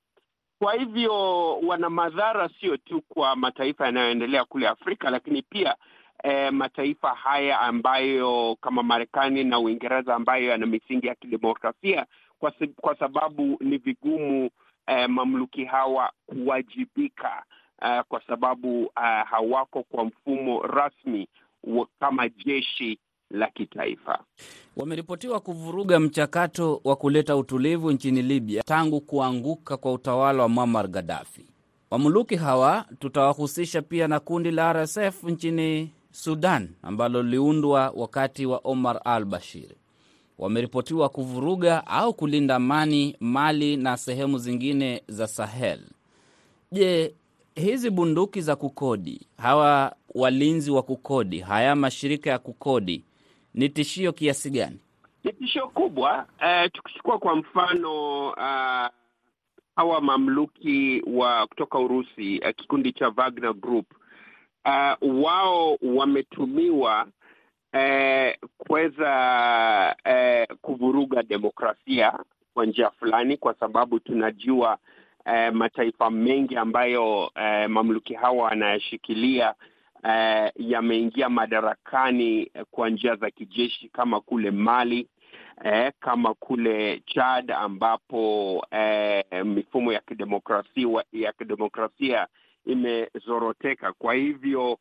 Kwa 0.58 0.74
hivyo 0.74 1.12
wana 1.58 1.90
madhara 1.90 2.50
sio 2.60 2.76
tu 2.76 3.02
kwa 3.08 3.36
mataifa 3.36 3.86
yanayoendelea 3.86 4.44
kule 4.44 4.68
Afrika, 4.68 5.10
lakini 5.10 5.42
pia 5.42 5.76
eh, 6.24 6.52
mataifa 6.52 7.08
haya 7.14 7.60
ambayo 7.60 8.56
kama 8.60 8.82
Marekani 8.82 9.44
na 9.44 9.58
Uingereza 9.58 10.14
ambayo 10.14 10.44
yana 10.46 10.66
misingi 10.66 11.06
ya 11.06 11.14
kidemokrasia, 11.14 12.06
kwa, 12.38 12.52
kwa 12.80 12.96
sababu 12.98 13.56
ni 13.60 13.78
vigumu 13.78 14.50
eh, 14.86 15.08
mamluki 15.08 15.64
hawa 15.64 16.12
kuwajibika 16.26 17.44
eh, 17.82 18.02
kwa 18.08 18.22
sababu 18.26 18.82
eh, 18.82 19.24
hawako 19.26 19.82
kwa 19.82 20.04
mfumo 20.04 20.62
rasmi 20.62 21.28
kama 22.00 22.28
jeshi 22.28 22.98
la 23.30 23.46
kitaifa. 23.46 24.18
Wameripotiwa 24.76 25.40
kuvuruga 25.40 26.00
mchakato 26.00 26.80
wa 26.84 26.96
kuleta 26.96 27.36
utulivu 27.36 27.90
nchini 27.92 28.22
Libya 28.22 28.62
tangu 28.62 29.00
kuanguka 29.00 29.76
kwa 29.76 29.92
utawala 29.92 30.42
wa 30.42 30.48
Muammar 30.48 30.88
Gaddafi. 30.88 31.46
Mamluki 31.90 32.36
hawa 32.36 32.84
tutawahusisha 32.98 33.82
pia 33.82 34.08
na 34.08 34.20
kundi 34.20 34.50
la 34.50 34.72
RSF 34.72 35.24
nchini 35.24 35.92
Sudan 36.10 36.68
ambalo 36.82 37.22
liliundwa 37.22 37.92
wakati 37.96 38.46
wa 38.46 38.60
Omar 38.64 39.00
al 39.04 39.24
Bashir. 39.24 39.68
Wameripotiwa 40.38 41.08
kuvuruga 41.08 41.86
au 41.86 42.14
kulinda 42.14 42.54
amani 42.56 43.16
Mali 43.20 43.76
na 43.76 43.96
sehemu 43.96 44.38
zingine 44.38 45.02
za 45.08 45.26
Sahel. 45.26 45.80
Je, 46.72 47.14
hizi 47.54 47.90
bunduki 47.90 48.40
za 48.40 48.56
kukodi, 48.56 49.20
hawa 49.38 49.94
walinzi 50.14 50.70
wa 50.70 50.82
kukodi, 50.82 51.38
haya 51.40 51.76
mashirika 51.76 52.30
ya 52.30 52.38
kukodi 52.38 53.04
ni 53.54 53.68
tishio 53.68 54.12
kiasi 54.12 54.50
gani? 54.50 54.78
Ni 55.24 55.32
tishio 55.32 55.68
kubwa. 55.68 56.26
Eh, 56.40 56.70
tukichukua 56.72 57.18
kwa 57.18 57.36
mfano 57.36 58.26
uh, 58.28 58.86
hawa 59.76 60.00
mamluki 60.00 61.02
wa 61.06 61.46
kutoka 61.46 61.78
Urusi, 61.78 62.38
uh, 62.38 62.50
kikundi 62.56 62.92
cha 62.92 63.12
Wagner 63.16 63.54
Group 63.54 63.86
uh, 64.68 65.22
wao 65.24 65.78
wametumiwa 65.82 67.06
eh, 67.72 68.38
kuweza 68.58 69.96
eh, 70.04 70.46
kuvuruga 70.62 71.22
demokrasia 71.22 72.12
kwa 72.54 72.66
njia 72.66 72.90
fulani, 72.90 73.36
kwa 73.36 73.54
sababu 73.54 74.00
tunajua 74.00 74.78
eh, 75.24 75.52
mataifa 75.52 76.10
mengi 76.10 76.56
ambayo 76.56 77.30
eh, 77.34 77.68
mamluki 77.70 78.14
hawa 78.14 78.44
wanayashikilia 78.44 79.54
eh, 80.04 80.52
yameingia 80.56 81.28
madarakani 81.28 82.50
kwa 82.70 82.90
njia 82.90 83.16
za 83.16 83.30
kijeshi 83.30 83.88
kama 83.88 84.20
kule 84.20 84.50
Mali 84.50 85.08
eh, 85.64 85.92
kama 86.00 86.34
kule 86.34 87.02
Chad 87.06 87.50
ambapo 87.52 88.66
eh, 88.70 89.24
mifumo 89.44 89.92
ya 89.92 90.00
kidemokrasia 90.00 91.04
ya 91.12 91.32
kidemokrasia 91.32 92.26
imezoroteka. 92.68 93.92
Kwa 93.92 94.14
hivyo 94.14 94.78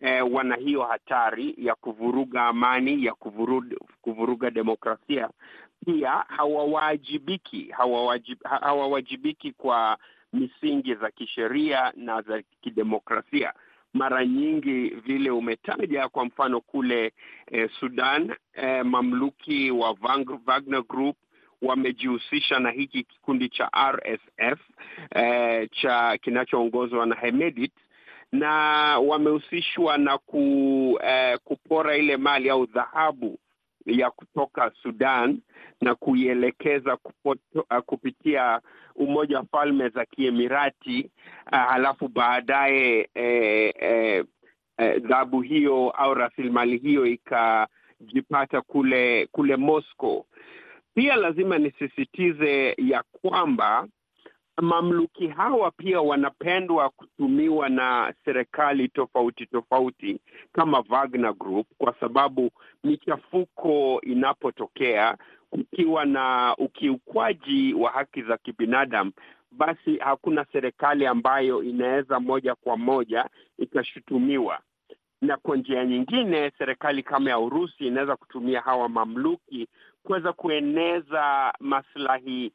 eh, 0.00 0.32
wana 0.32 0.56
hiyo 0.56 0.82
hatari 0.82 1.54
ya 1.58 1.74
kuvuruga 1.74 2.42
amani, 2.46 3.04
ya 3.04 3.14
kuvuruga, 3.14 3.76
kuvuruga 4.02 4.50
demokrasia. 4.50 5.28
Pia 5.86 6.10
hawawajibiki 6.10 7.68
hawawajib, 7.70 8.38
hawawajibiki 8.44 9.52
kwa 9.52 9.98
misingi 10.32 10.94
za 10.94 11.10
kisheria 11.10 11.92
na 11.96 12.22
za 12.22 12.42
kidemokrasia 12.60 13.52
mara 13.96 14.26
nyingi 14.26 14.88
vile 14.88 15.30
umetaja 15.30 16.08
kwa 16.08 16.24
mfano 16.24 16.60
kule 16.60 17.12
eh, 17.50 17.70
Sudan 17.80 18.34
eh, 18.54 18.84
mamluki 18.84 19.70
wa 19.70 19.96
Wagner 20.46 20.82
Group 20.88 21.16
wamejihusisha 21.62 22.58
na 22.58 22.70
hiki 22.70 23.04
kikundi 23.04 23.48
cha 23.48 23.70
RSF 23.92 24.60
eh, 25.14 25.68
cha 25.72 26.18
kinachoongozwa 26.18 27.06
na 27.06 27.14
Hemedit 27.14 27.72
na 28.32 28.50
wamehusishwa 28.98 29.98
na 29.98 30.18
ku, 30.18 30.98
eh, 31.04 31.38
kupora 31.44 31.96
ile 31.96 32.16
mali 32.16 32.50
au 32.50 32.66
dhahabu 32.66 33.38
ya 33.86 34.10
kutoka 34.10 34.72
Sudan 34.82 35.40
na 35.80 35.94
kuielekeza 35.94 36.98
uh, 37.24 37.78
kupitia 37.86 38.60
Umoja 38.94 39.38
wa 39.38 39.44
Falme 39.44 39.88
za 39.88 40.04
Kiemirati 40.04 41.10
uh, 41.52 41.58
halafu 41.58 42.08
baadaye 42.08 43.08
eh, 43.14 43.74
eh, 43.78 44.24
eh, 44.78 45.02
dhahabu 45.02 45.40
hiyo 45.40 45.90
au 45.90 46.14
rasilimali 46.14 46.78
hiyo 46.78 47.06
ikajipata 47.06 48.60
kule 48.62 49.28
kule 49.32 49.56
Moscow. 49.56 50.26
Pia 50.96 51.16
lazima 51.16 51.58
nisisitize 51.58 52.74
ya 52.78 53.02
kwamba 53.12 53.88
mamluki 54.62 55.28
hawa 55.28 55.70
pia 55.70 56.00
wanapendwa 56.00 56.90
kutumiwa 56.90 57.68
na 57.68 58.14
serikali 58.24 58.88
tofauti 58.88 59.46
tofauti 59.46 60.20
kama 60.52 60.84
Wagner 60.88 61.34
Group, 61.34 61.66
kwa 61.78 61.94
sababu 62.00 62.50
michafuko 62.84 64.00
inapotokea, 64.02 65.16
kukiwa 65.50 66.04
na 66.04 66.54
ukiukwaji 66.58 67.74
wa 67.74 67.90
haki 67.90 68.22
za 68.22 68.36
kibinadamu, 68.36 69.12
basi 69.50 69.96
hakuna 69.96 70.46
serikali 70.52 71.06
ambayo 71.06 71.62
inaweza 71.62 72.20
moja 72.20 72.54
kwa 72.54 72.76
moja 72.76 73.28
ikashutumiwa 73.58 74.60
na 75.22 75.36
kwa 75.36 75.56
njia 75.56 75.84
nyingine, 75.84 76.52
serikali 76.58 77.02
kama 77.02 77.30
ya 77.30 77.38
Urusi 77.38 77.86
inaweza 77.86 78.16
kutumia 78.16 78.60
hawa 78.60 78.88
mamluki 78.88 79.68
kuweza 80.02 80.32
kueneza 80.32 81.52
maslahi 81.60 82.52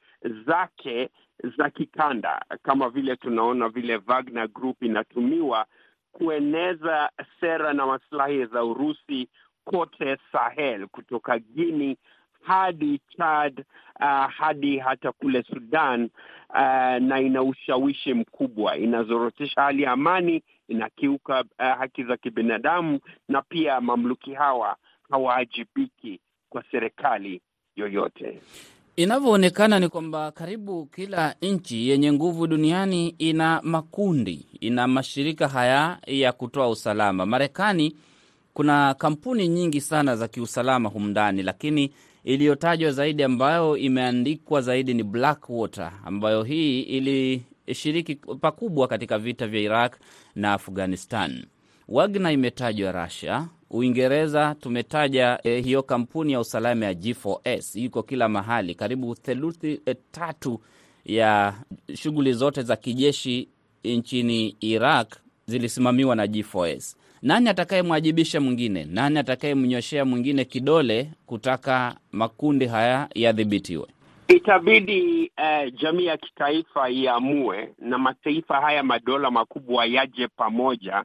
zake 0.47 1.09
za 1.57 1.69
kikanda, 1.69 2.45
kama 2.63 2.89
vile 2.89 3.15
tunaona 3.15 3.69
vile 3.69 4.01
Wagner 4.07 4.47
Group 4.47 4.83
inatumiwa 4.83 5.65
kueneza 6.11 7.09
sera 7.39 7.73
na 7.73 7.85
maslahi 7.85 8.45
za 8.45 8.63
Urusi 8.63 9.29
kote 9.63 10.17
Sahel, 10.31 10.87
kutoka 10.87 11.39
Guinea 11.39 11.95
hadi 12.41 12.99
Chad, 13.17 13.65
uh, 13.99 14.29
hadi 14.31 14.77
hata 14.79 15.11
kule 15.11 15.43
Sudan 15.43 16.09
uh, 16.49 16.97
na 17.07 17.21
ina 17.21 17.43
ushawishi 17.43 18.13
mkubwa, 18.13 18.77
inazorotesha 18.77 19.61
hali 19.61 19.83
ya 19.83 19.91
amani, 19.91 20.43
inakiuka 20.67 21.39
uh, 21.59 21.65
haki 21.77 22.03
za 22.03 22.17
kibinadamu, 22.17 22.99
na 23.29 23.41
pia 23.41 23.81
mamluki 23.81 24.33
hawa 24.33 24.75
hawaajibiki 25.09 26.19
kwa 26.49 26.63
serikali 26.71 27.41
yoyote. 27.75 28.41
Inavyoonekana 28.95 29.79
ni 29.79 29.89
kwamba 29.89 30.31
karibu 30.31 30.85
kila 30.85 31.35
nchi 31.41 31.89
yenye 31.89 32.13
nguvu 32.13 32.47
duniani 32.47 33.09
ina 33.09 33.61
makundi, 33.63 34.45
ina 34.59 34.87
mashirika 34.87 35.47
haya 35.47 35.97
ya 36.07 36.31
kutoa 36.31 36.69
usalama. 36.69 37.25
Marekani 37.25 37.95
kuna 38.53 38.93
kampuni 38.93 39.47
nyingi 39.47 39.81
sana 39.81 40.15
za 40.15 40.27
kiusalama 40.27 40.89
humu 40.89 41.07
ndani, 41.07 41.43
lakini 41.43 41.93
iliyotajwa 42.23 42.91
zaidi 42.91 43.23
ambayo 43.23 43.77
imeandikwa 43.77 44.61
zaidi 44.61 44.93
ni 44.93 45.03
Blackwater, 45.03 45.91
ambayo 46.05 46.43
hii 46.43 46.81
ilishiriki 46.81 48.15
pakubwa 48.15 48.87
katika 48.87 49.19
vita 49.19 49.47
vya 49.47 49.61
Iraq 49.61 49.95
na 50.35 50.53
Afghanistan. 50.53 51.45
Wagner 51.87 52.31
imetajwa 52.33 52.91
Russia, 53.05 53.47
Uingereza 53.73 54.55
tumetaja 54.59 55.39
eh, 55.43 55.63
hiyo 55.63 55.83
kampuni 55.83 56.33
ya 56.33 56.39
usalama 56.39 56.85
ya 56.85 56.93
G4S 56.93 57.79
iko 57.83 58.03
kila 58.03 58.29
mahali. 58.29 58.75
Karibu 58.75 59.15
theluthi 59.15 59.81
eh, 59.85 59.95
tatu 60.11 60.61
ya 61.05 61.53
shughuli 61.95 62.33
zote 62.33 62.61
za 62.63 62.75
kijeshi 62.75 63.49
nchini 63.83 64.55
Iraq 64.59 65.15
zilisimamiwa 65.45 66.15
na 66.15 66.25
G4S. 66.25 66.95
Nani 67.21 67.49
atakayemwajibisha 67.49 68.41
mwingine? 68.41 68.85
Nani 68.85 69.19
atakayemnyoshea 69.19 70.05
mwingine 70.05 70.45
kidole 70.45 71.11
kutaka 71.25 71.95
makundi 72.11 72.65
haya 72.65 73.09
yadhibitiwe? 73.15 73.87
Itabidi 74.27 75.31
eh, 75.37 75.73
jamii 75.81 76.05
ya 76.05 76.17
kitaifa 76.17 76.89
iamue 76.89 77.73
na 77.79 77.97
mataifa 77.97 78.61
haya 78.61 78.83
madola 78.83 79.31
makubwa 79.31 79.85
yaje 79.85 80.27
pamoja 80.27 81.03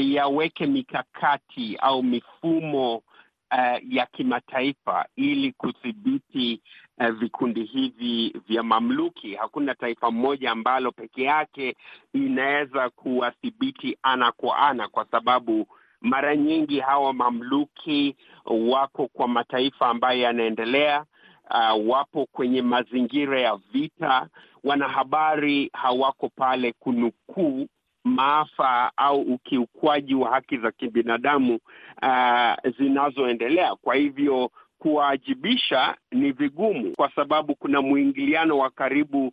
yaweke 0.00 0.66
mikakati 0.66 1.76
au 1.80 2.02
mifumo 2.02 3.02
eh, 3.50 3.80
ya 3.88 4.06
kimataifa 4.06 5.06
ili 5.16 5.52
kudhibiti 5.52 6.60
uh, 6.98 7.08
vikundi 7.10 7.64
hivi 7.64 8.34
vya 8.48 8.62
mamluki. 8.62 9.34
Hakuna 9.34 9.74
taifa 9.74 10.10
moja 10.10 10.50
ambalo 10.50 10.92
peke 10.92 11.22
yake 11.22 11.76
inaweza 12.12 12.90
kuwadhibiti 12.90 13.98
ana 14.02 14.32
kwa 14.32 14.58
ana, 14.58 14.88
kwa 14.88 15.04
sababu 15.10 15.66
mara 16.00 16.36
nyingi 16.36 16.80
hawa 16.80 17.12
mamluki 17.12 18.16
wako 18.46 19.08
kwa 19.12 19.28
mataifa 19.28 19.88
ambayo 19.88 20.20
yanaendelea. 20.20 21.04
Uh, 21.50 21.88
wapo 21.90 22.26
kwenye 22.32 22.62
mazingira 22.62 23.40
ya 23.40 23.58
vita. 23.72 24.28
Wanahabari 24.64 25.70
hawako 25.72 26.28
pale 26.36 26.72
kunukuu 26.72 27.66
maafa 28.04 28.92
au 28.96 29.20
ukiukwaji 29.20 30.14
wa 30.14 30.30
haki 30.30 30.56
za 30.58 30.70
kibinadamu 30.72 31.58
uh, 32.02 32.70
zinazoendelea. 32.78 33.74
Kwa 33.74 33.94
hivyo 33.94 34.50
kuwaajibisha 34.78 35.96
ni 36.12 36.32
vigumu, 36.32 36.92
kwa 36.96 37.10
sababu 37.14 37.54
kuna 37.54 37.82
mwingiliano 37.82 38.58
wa 38.58 38.70
karibu 38.70 39.32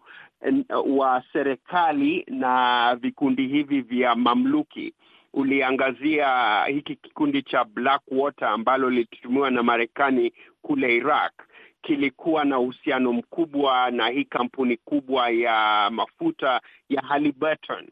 uh, 0.69 0.97
wa 0.97 1.23
serikali 1.33 2.25
na 2.27 2.95
vikundi 3.01 3.47
hivi 3.47 3.81
vya 3.81 4.15
mamluki. 4.15 4.93
Uliangazia 5.33 6.63
hiki 6.65 6.95
kikundi 6.95 7.41
cha 7.43 7.63
Blackwater 7.63 8.47
ambalo 8.47 8.89
lilitumiwa 8.89 9.51
na 9.51 9.63
Marekani 9.63 10.33
kule 10.61 10.95
Iraq 10.95 11.31
kilikuwa 11.81 12.45
na 12.45 12.59
uhusiano 12.59 13.13
mkubwa 13.13 13.91
na 13.91 14.07
hii 14.07 14.23
kampuni 14.25 14.77
kubwa 14.77 15.29
ya 15.29 15.89
mafuta 15.91 16.61
ya 16.89 17.01
Halliburton 17.01 17.87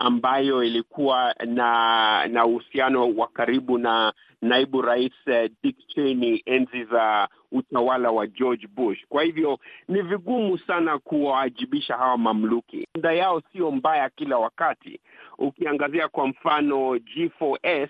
ambayo 0.00 0.64
ilikuwa 0.64 1.34
na 1.46 2.28
na 2.28 2.44
uhusiano 2.46 3.10
wa 3.16 3.26
karibu 3.26 3.78
na 3.78 4.12
naibu 4.42 4.82
rais 4.82 5.12
uh, 5.26 5.50
Dick 5.62 5.86
Cheney 5.86 6.42
enzi 6.46 6.84
za 6.84 7.28
utawala 7.52 8.10
wa 8.10 8.26
George 8.26 8.66
Bush. 8.66 8.98
Kwa 9.08 9.22
hivyo 9.22 9.58
ni 9.88 10.02
vigumu 10.02 10.58
sana 10.58 10.98
kuwawajibisha 10.98 11.96
hawa 11.96 12.18
mamluki. 12.18 12.88
Nda 12.98 13.12
yao 13.12 13.42
sio 13.52 13.70
mbaya 13.70 14.10
kila 14.10 14.38
wakati. 14.38 15.00
Ukiangazia 15.38 16.08
kwa 16.08 16.26
mfano 16.28 16.96
G4S 16.96 17.88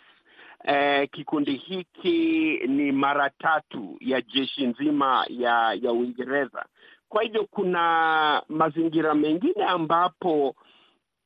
Eh, 0.65 1.09
kikundi 1.13 1.55
hiki 1.55 2.59
ni 2.69 2.93
mara 2.93 3.31
tatu 3.31 3.97
ya 4.01 4.21
jeshi 4.23 4.67
nzima 4.67 5.25
ya 5.29 5.73
ya 5.83 5.93
Uingereza. 5.93 6.65
Kwa 7.09 7.23
hivyo 7.23 7.45
kuna 7.51 8.43
mazingira 8.49 9.15
mengine 9.15 9.65
ambapo 9.65 10.55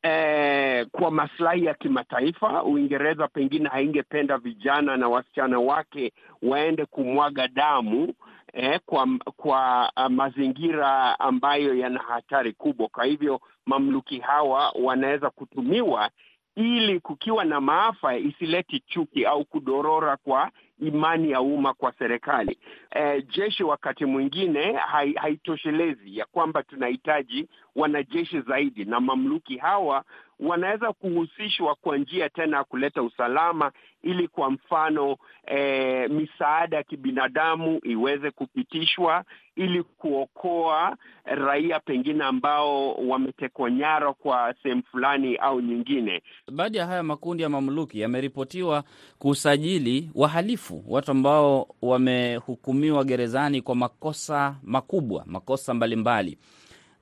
eh, 0.05 0.87
kwa 0.93 1.11
maslahi 1.11 1.65
ya 1.65 1.75
kimataifa 1.75 2.63
Uingereza 2.63 3.29
pengine 3.29 3.69
haingependa 3.69 4.39
vijana 4.39 4.97
na 4.97 5.09
wasichana 5.09 5.59
wake 5.59 6.13
waende 6.43 6.85
kumwaga 6.87 7.49
damu 7.49 8.15
eh, 8.53 8.81
kwa 8.87 9.09
kwa 9.37 9.93
uh, 9.97 10.07
mazingira 10.07 11.21
ambayo 11.21 11.75
yana 11.75 12.01
hatari 12.01 12.53
kubwa. 12.53 12.89
Kwa 12.89 13.05
hivyo 13.05 13.41
mamluki 13.67 14.19
hawa 14.19 14.73
wanaweza 14.83 15.31
kutumiwa 15.31 16.11
ili 16.57 17.01
kukiwa 17.01 17.45
na 17.45 17.61
maafa 17.61 18.17
isileti 18.17 18.81
chuki 18.81 19.27
au 19.27 19.45
kudorora 19.45 20.17
kwa 20.17 20.51
imani 20.81 21.31
ya 21.31 21.41
umma 21.41 21.75
kwa 21.75 21.93
serikali. 21.99 22.59
E, 22.91 23.23
jeshi 23.23 23.65
wakati 23.65 24.05
mwingine 24.05 24.73
hai, 24.73 25.13
haitoshelezi 25.13 26.19
ya 26.19 26.25
kwamba 26.27 26.63
tunahitaji 26.63 27.49
wanajeshi 27.77 28.41
zaidi, 28.41 28.85
na 28.85 29.01
mamluki 29.01 29.57
hawa 29.59 30.05
wanaweza 30.41 30.93
kuhusishwa 30.93 31.75
kwa 31.75 31.99
njia 31.99 32.29
tena 32.29 32.57
ya 32.57 32.65
kuleta 32.65 33.03
usalama, 33.03 33.73
ili 34.03 34.29
kwa 34.29 34.51
mfano 34.51 35.17
e, 35.47 36.09
misaada 36.09 36.77
ya 36.77 36.83
kibinadamu 36.83 37.81
iweze 37.83 38.31
kupitishwa 38.31 39.25
ili 39.57 39.83
kuokoa 39.83 40.97
raia 41.25 41.81
pengine 41.81 42.25
ambao 42.25 42.95
wametekwa 42.95 43.71
nyara 43.71 44.13
kwa 44.13 44.55
sehemu 44.63 44.83
fulani 44.91 45.37
au 45.37 45.61
nyingine. 45.61 46.23
Baadhi 46.53 46.79
ya 46.79 46.87
haya 46.87 47.03
makundi 47.03 47.43
ya 47.43 47.49
mamluki 47.49 48.01
yameripotiwa 48.01 48.85
kusajili 49.19 50.11
wahalifu, 50.15 50.85
watu 50.89 51.11
ambao 51.11 51.69
wamehukumiwa 51.83 53.05
gerezani 53.05 53.63
kwa 53.63 53.75
makosa 53.75 54.57
makubwa, 54.63 55.25
makosa 55.27 55.75
mbalimbali, 55.75 56.39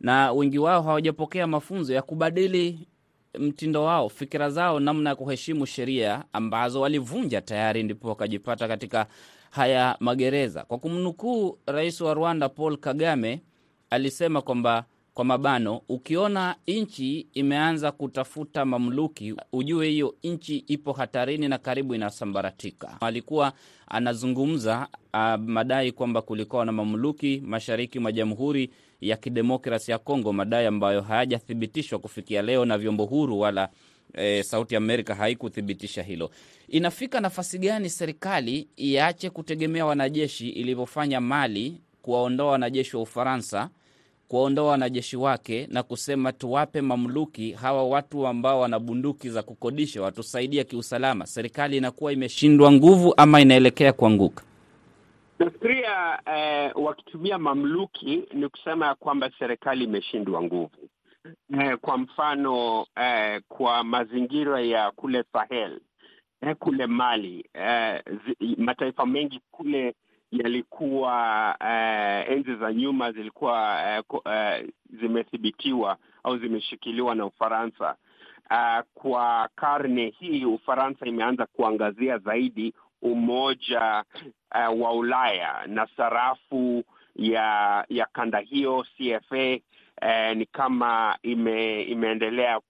na 0.01 0.33
wengi 0.33 0.59
wao 0.59 0.83
hawajapokea 0.83 1.47
mafunzo 1.47 1.95
ya 1.95 2.03
kubadili 2.03 2.89
mtindo 3.39 3.85
wao, 3.85 4.09
fikira 4.09 4.51
zao, 4.51 4.81
namna 4.81 5.11
ya 5.11 5.17
kuheshimu 5.17 5.67
sheria 5.67 6.25
ambazo 6.33 6.81
walivunja 6.81 7.41
tayari, 7.41 7.83
ndipo 7.83 8.09
wakajipata 8.09 8.69
katika 8.69 9.07
haya 9.51 9.97
magereza. 10.01 10.65
Kwa 10.65 10.79
kumnukuu 10.79 11.59
rais 11.67 12.01
wa 12.01 12.15
Rwanda 12.15 12.49
Paul 12.49 12.77
Kagame 12.77 13.41
alisema 13.91 14.43
kwamba 14.43 14.85
kwa 15.14 15.25
mabano, 15.25 15.81
ukiona 15.88 16.57
nchi 16.66 17.26
imeanza 17.35 17.92
kutafuta 17.92 18.64
mamluki, 18.64 19.35
ujue 19.52 19.88
hiyo 19.88 20.14
nchi 20.25 20.57
ipo 20.59 20.92
hatarini 20.92 21.49
na 21.49 21.59
karibu 21.59 21.95
inasambaratika. 21.95 22.97
Alikuwa 23.00 23.52
anazungumza 23.88 24.88
uh, 25.14 25.35
madai 25.40 25.92
kwamba 25.92 26.23
kulikuwa 26.23 26.64
na 26.64 26.73
mamluki 26.73 27.42
mashariki 27.47 27.99
mwa 27.99 28.12
Jamhuri 28.12 28.71
ya 29.00 29.16
Kidemokrasi 29.16 29.90
ya 29.90 29.99
Kongo, 29.99 30.33
madai 30.33 30.66
ambayo 30.66 31.01
hayajathibitishwa 31.03 31.98
kufikia 31.98 32.42
leo 32.42 32.64
na 32.64 32.79
vyombo 32.79 33.05
huru 33.05 33.40
wala 33.40 33.68
E, 34.14 34.42
Sauti 34.42 34.77
Amerika 34.77 35.14
haikuthibitisha 35.14 36.03
hilo. 36.03 36.31
Inafika 36.68 37.20
nafasi 37.20 37.59
gani 37.59 37.90
serikali 37.90 38.68
iache 38.77 39.31
kutegemea 39.31 39.87
wanajeshi 39.87 40.48
ilivyofanya 40.48 41.20
Mali, 41.20 41.81
kuwaondoa 42.03 42.51
wanajeshi 42.53 42.96
wa 42.96 43.03
Ufaransa, 43.03 43.70
kuwaondoa 44.33 44.71
wanajeshi 44.71 45.16
wake 45.16 45.66
na 45.71 45.83
kusema 45.83 46.33
tuwape 46.33 46.81
mamluki 46.81 47.53
hawa 47.53 47.85
watu 47.88 48.27
ambao 48.27 48.61
wana 48.61 48.79
bunduki 48.79 49.31
za 49.31 49.42
kukodisha 49.42 50.03
watusaidia 50.03 50.64
kiusalama? 50.64 51.27
Serikali 51.27 51.77
inakuwa 51.77 52.12
imeshindwa 52.12 52.73
nguvu 52.73 53.14
ama 53.16 53.40
inaelekea 53.40 53.92
kuanguka? 53.92 54.45
Nafikiria 55.38 56.18
eh, 56.37 56.73
wakitumia 56.75 57.38
mamluki 57.38 58.23
ni 58.35 58.49
kusema 58.49 58.87
ya 58.87 58.95
kwamba 58.95 59.31
serikali 59.38 59.85
imeshindwa 59.85 60.42
nguvu. 60.42 60.88
Eh, 61.61 61.79
kwa 61.81 61.99
mfano 61.99 62.87
eh, 63.03 63.42
kwa 63.49 63.85
mazingira 63.85 64.61
ya 64.61 64.90
kule 64.90 65.25
Sahel 65.33 65.81
eh, 66.42 66.57
kule 66.59 66.87
Mali 66.87 67.45
eh, 67.55 68.03
zi, 68.07 68.57
mataifa 68.57 69.07
mengi 69.07 69.40
kule 69.51 69.95
yalikuwa 70.33 71.14
uh, 71.61 72.33
enzi 72.33 72.55
za 72.57 72.73
nyuma 72.73 73.12
zilikuwa 73.12 73.79
uh, 74.11 74.14
uh, 74.27 74.68
zimethibitiwa 75.01 75.97
au 76.25 76.38
zimeshikiliwa 76.38 77.14
na 77.14 77.27
Ufaransa. 77.27 77.97
Uh, 78.51 78.81
kwa 78.95 79.49
karne 79.55 80.12
hii 80.18 80.45
Ufaransa 80.45 81.07
imeanza 81.07 81.47
kuangazia 81.47 82.18
zaidi 82.18 82.75
umoja 83.03 84.05
uh, 84.55 84.83
wa 84.83 84.92
Ulaya 84.92 85.66
na 85.66 85.88
sarafu 85.97 86.85
ya 87.16 87.85
ya 87.88 88.07
kanda 88.12 88.38
hiyo 88.38 88.87
CFA 88.97 89.59
eh, 90.03 90.37
ni 90.37 90.47
kama 90.47 91.18
ime, 91.23 91.83
imeendelea 91.83 92.61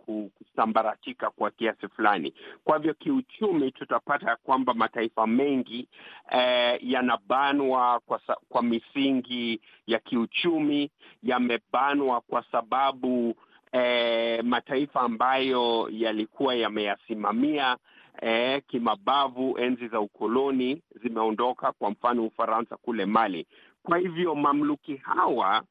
kusambaratika 0.57 1.31
kwa 1.31 1.51
kiasi 1.51 1.89
fulani. 1.89 2.35
Kwa 2.65 2.77
hivyo 2.77 2.95
kiuchumi, 2.95 3.73
tutapata 3.73 4.37
kwamba 4.37 4.75
mataifa 4.75 5.27
mengi 5.27 5.89
eh, 6.31 6.79
yanabanwa 6.83 8.01
kwa, 8.07 8.21
kwa 8.49 8.63
misingi 8.63 9.61
ya 9.87 9.99
kiuchumi, 9.99 10.91
yamebanwa 11.23 12.21
kwa 12.21 12.45
sababu 12.53 13.35
eh, 13.73 14.45
mataifa 14.45 15.01
ambayo 15.01 15.89
yalikuwa 15.93 16.55
yameyasimamia 16.55 17.77
eh, 18.23 18.63
kimabavu 18.69 19.59
enzi 19.59 19.89
za 19.89 20.01
ukoloni 20.01 20.83
zimeondoka, 21.03 21.73
kwa 21.73 21.91
mfano 21.91 22.25
Ufaransa 22.27 22.77
kule 22.77 23.07
Mali. 23.07 23.47
Kwa 23.83 23.99
hivyo 23.99 24.35
mamluki 24.35 24.97
hawa 24.97 25.63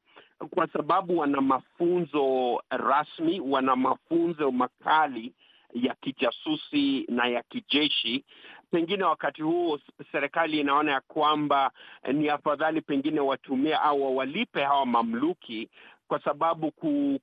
kwa 0.50 0.66
sababu 0.72 1.18
wana 1.18 1.40
mafunzo 1.40 2.62
rasmi, 2.70 3.40
wana 3.40 3.76
mafunzo 3.76 4.50
makali 4.50 5.32
ya 5.74 5.94
kijasusi 5.94 7.04
na 7.08 7.26
ya 7.26 7.42
kijeshi, 7.42 8.24
pengine 8.70 9.04
wakati 9.04 9.42
huo 9.42 9.78
serikali 10.12 10.60
inaona 10.60 10.92
ya 10.92 11.00
kwamba 11.00 11.70
ni 12.12 12.28
afadhali 12.28 12.80
pengine 12.80 13.20
watumie 13.20 13.74
au 13.74 14.02
wawalipe 14.02 14.62
hawa 14.64 14.86
mamluki 14.86 15.68
kwa 16.08 16.20
sababu 16.24 16.70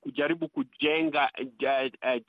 kujaribu 0.01 0.47
kujenga 0.47 1.31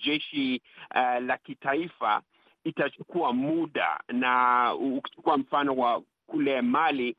jeshi 0.04 0.62
uh, 0.94 1.22
la 1.26 1.38
kitaifa 1.38 2.22
itachukua 2.64 3.32
muda, 3.32 4.00
na 4.12 4.74
ukichukua 4.74 5.38
mfano 5.38 5.74
wa 5.76 6.02
kule 6.30 6.62
Mali 6.62 7.16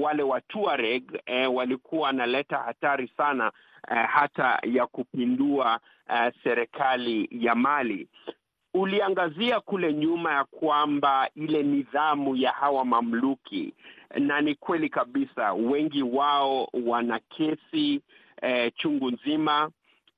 wale 0.00 0.22
wa 0.22 0.40
eh, 1.26 1.54
walikuwa 1.54 2.02
wanaleta 2.02 2.58
hatari 2.58 3.08
sana 3.16 3.52
eh, 3.90 4.06
hata 4.08 4.58
ya 4.62 4.86
kupindua 4.86 5.80
eh, 6.14 6.32
serikali 6.44 7.28
ya 7.30 7.54
Mali. 7.54 8.08
Uliangazia 8.74 9.60
kule 9.60 9.92
nyuma 9.94 10.32
ya 10.32 10.44
kwamba 10.44 11.28
ile 11.34 11.62
nidhamu 11.62 12.36
ya 12.36 12.52
hawa 12.52 12.84
mamluki, 12.84 13.74
na 14.18 14.40
ni 14.40 14.54
kweli 14.54 14.88
kabisa, 14.88 15.52
wengi 15.52 16.02
wao 16.02 16.68
wana 16.86 17.18
kesi 17.18 18.00
eh, 18.42 18.72
chungu 18.76 19.10
nzima 19.10 19.70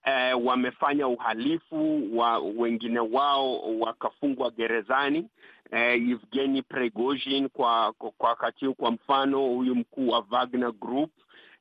eh, 0.04 0.44
wamefanya 0.46 1.08
uhalifu 1.08 2.08
wa 2.18 2.38
wengine 2.38 3.00
wao 3.00 3.78
wakafungwa 3.80 4.50
gerezani. 4.50 5.28
Eh, 5.72 5.94
Evgeny 6.10 6.62
Prigozhin 6.62 7.48
kwa 7.48 7.92
kwa 7.92 8.28
wakati 8.28 8.66
huu, 8.66 8.74
kwa 8.74 8.90
mfano 8.90 9.38
huyu 9.40 9.74
mkuu 9.74 10.08
wa 10.08 10.26
Wagner 10.30 10.72
Group 10.72 11.10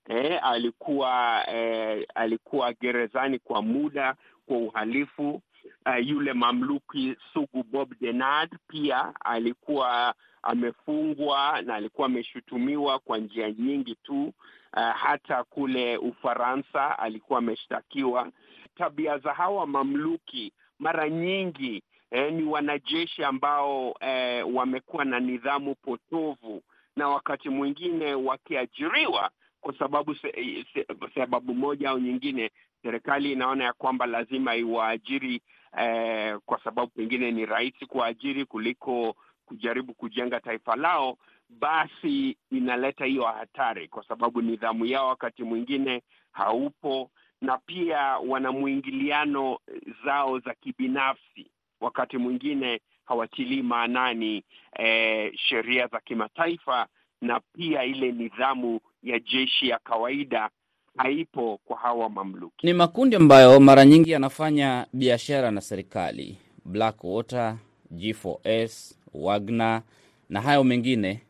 eh, 0.09 0.39
alikuwa 0.43 1.43
eh, 1.49 2.07
alikuwa 2.15 2.73
gerezani 2.73 3.39
kwa 3.39 3.61
muda 3.61 4.15
kwa 4.45 4.57
uhalifu. 4.57 5.41
Uh, 5.85 6.07
yule 6.07 6.33
mamluki 6.33 7.15
sugu 7.33 7.63
Bob 7.63 7.93
Denard 8.01 8.51
pia 8.67 9.13
alikuwa 9.25 10.13
amefungwa 10.43 11.61
na 11.61 11.75
alikuwa 11.75 12.05
ameshutumiwa 12.07 12.99
kwa 12.99 13.17
njia 13.17 13.51
nyingi 13.51 13.95
tu. 13.95 14.33
Uh, 14.77 14.91
hata 14.95 15.43
kule 15.43 15.97
Ufaransa 15.97 16.99
alikuwa 16.99 17.39
ameshtakiwa. 17.39 18.31
Tabia 18.75 19.17
za 19.17 19.33
hawa 19.33 19.67
mamluki 19.67 20.53
mara 20.79 21.09
nyingi 21.09 21.83
eh, 22.11 22.33
ni 22.33 22.43
wanajeshi 22.43 23.23
ambao 23.23 23.95
eh, 23.99 24.55
wamekuwa 24.55 25.05
na 25.05 25.19
nidhamu 25.19 25.75
potovu 25.75 26.61
na 26.95 27.07
wakati 27.09 27.49
mwingine 27.49 28.13
wakiajiriwa 28.13 29.31
kwa 29.61 29.77
sababu 29.77 30.15
se, 30.15 30.65
se, 30.73 30.85
sababu 31.15 31.53
moja 31.53 31.89
au 31.89 31.99
nyingine, 31.99 32.51
serikali 32.83 33.31
inaona 33.31 33.63
ya 33.63 33.73
kwamba 33.73 34.05
lazima 34.05 34.55
iwaajiri 34.55 35.41
eh, 35.77 36.37
kwa 36.45 36.63
sababu 36.63 36.91
pengine 36.91 37.31
ni 37.31 37.45
rahisi 37.45 37.85
kuajiri 37.85 38.45
kuliko 38.45 39.15
kujaribu 39.45 39.93
kujenga 39.93 40.39
taifa 40.39 40.75
lao, 40.75 41.17
basi 41.49 42.37
inaleta 42.51 43.05
hiyo 43.05 43.23
hatari, 43.23 43.87
kwa 43.87 44.03
sababu 44.07 44.41
nidhamu 44.41 44.85
yao 44.85 45.07
wakati 45.07 45.43
mwingine 45.43 46.01
haupo, 46.31 47.11
na 47.41 47.57
pia 47.57 47.99
wana 48.17 48.51
mwingiliano 48.51 49.59
zao 50.05 50.39
za 50.39 50.53
kibinafsi, 50.53 51.51
wakati 51.81 52.17
mwingine 52.17 52.81
hawatilii 53.05 53.61
maanani 53.61 54.43
eh, 54.79 55.31
sheria 55.35 55.87
za 55.87 55.99
kimataifa, 55.99 56.87
na 57.21 57.39
pia 57.53 57.83
ile 57.83 58.11
nidhamu 58.11 58.79
ya 59.03 59.19
jeshi 59.19 59.69
ya 59.69 59.79
kawaida 59.79 60.49
haipo 60.97 61.59
kwa 61.65 61.77
hawa 61.77 62.09
mamluki. 62.09 62.65
Ni 62.67 62.73
makundi 62.73 63.15
ambayo 63.15 63.59
mara 63.59 63.85
nyingi 63.85 64.11
yanafanya 64.11 64.85
biashara 64.93 65.51
na 65.51 65.61
serikali, 65.61 66.37
Blackwater, 66.65 67.57
G4S, 67.95 68.95
Wagner 69.13 69.81
na 70.29 70.41
hayo 70.41 70.63
mengine 70.63 71.21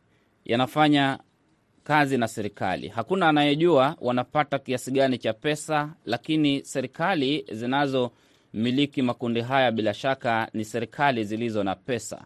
yanafanya 0.44 1.18
kazi 1.84 2.18
na 2.18 2.28
serikali. 2.28 2.88
Hakuna 2.88 3.28
anayejua 3.28 3.96
wanapata 4.00 4.58
kiasi 4.58 4.90
gani 4.90 5.18
cha 5.18 5.32
pesa, 5.32 5.94
lakini 6.04 6.64
serikali 6.64 7.44
zinazomiliki 8.62 9.02
makundi 9.02 9.40
haya 9.40 9.70
bila 9.72 9.94
shaka 9.94 10.48
ni 10.54 10.64
serikali 10.64 11.24
zilizo 11.24 11.62
na 11.64 11.74
pesa. 11.74 12.24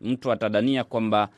Mtu 0.00 0.32
atadania 0.32 0.84
kwamba 0.84 1.28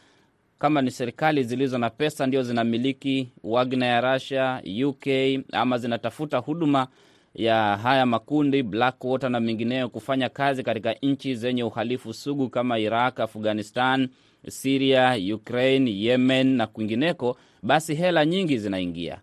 kama 0.58 0.82
ni 0.82 0.90
serikali 0.90 1.44
zilizo 1.44 1.78
na 1.78 1.90
pesa 1.90 2.26
ndio 2.26 2.42
zinamiliki 2.42 3.28
Wagner 3.44 3.88
ya 3.88 4.00
Russia, 4.14 4.62
UK 4.86 5.06
ama 5.52 5.78
zinatafuta 5.78 6.38
huduma 6.38 6.86
ya 7.34 7.76
haya 7.76 8.06
makundi 8.06 8.62
Blackwater 8.62 9.30
na 9.30 9.40
mengineyo 9.40 9.88
kufanya 9.88 10.28
kazi 10.28 10.62
katika 10.62 10.92
nchi 11.02 11.34
zenye 11.34 11.64
uhalifu 11.64 12.12
sugu 12.14 12.48
kama 12.48 12.78
Iraq, 12.78 13.20
Afghanistan, 13.20 14.08
Siria, 14.48 15.16
Ukraine, 15.34 15.90
Yemen 16.00 16.46
na 16.56 16.66
kwingineko, 16.66 17.36
basi 17.62 17.94
hela 17.94 18.26
nyingi 18.26 18.58
zinaingia. 18.58 19.20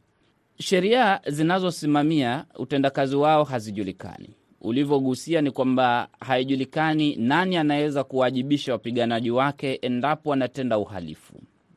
Sheria 0.60 1.20
zinazosimamia 1.28 2.46
utendakazi 2.56 3.16
wao 3.16 3.44
hazijulikani. 3.44 4.30
Ulivyogusia 4.68 5.42
ni 5.42 5.52
kwamba 5.52 6.08
haijulikani 6.20 7.16
nani 7.16 7.58
anaweza 7.58 8.04
kuwajibisha 8.04 8.72
wapiganaji 8.72 9.32
wake 9.32 9.74
endapo 9.82 10.30
wanatenda 10.30 10.78
uhalifu. 10.78 11.34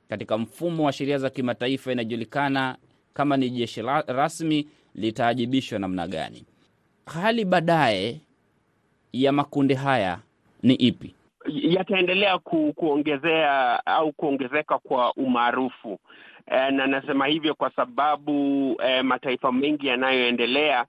Katika 0.09 0.39
mfumo 0.39 0.85
wa 0.85 0.93
sheria 0.93 1.19
za 1.19 1.31
kimataifa 1.31 1.93
inajulikana 1.93 2.77
kama 3.15 3.37
ni 3.37 3.51
jeshi 3.51 3.83
rasmi 4.07 4.69
litaajibishwa 4.95 5.79
namna 5.79 6.09
gani. 6.09 6.45
Hali 7.07 7.45
baadaye 7.45 8.21
ya 9.13 9.33
makundi 9.33 9.75
haya 9.75 10.19
ni 10.63 10.75
ipi? 10.75 11.15
Yataendelea 11.49 12.39
ku, 12.39 12.73
kuongezea 12.77 13.87
au 13.87 14.13
kuongezeka 14.13 14.79
kwa 14.79 15.13
umaarufu 15.15 15.99
e, 16.47 16.71
na 16.71 16.87
nasema 16.87 17.27
hivyo 17.27 17.55
kwa 17.55 17.71
sababu 17.71 18.33
e, 18.87 19.03
mataifa 19.03 19.53
mengi 19.53 19.87
yanayoendelea 19.87 20.87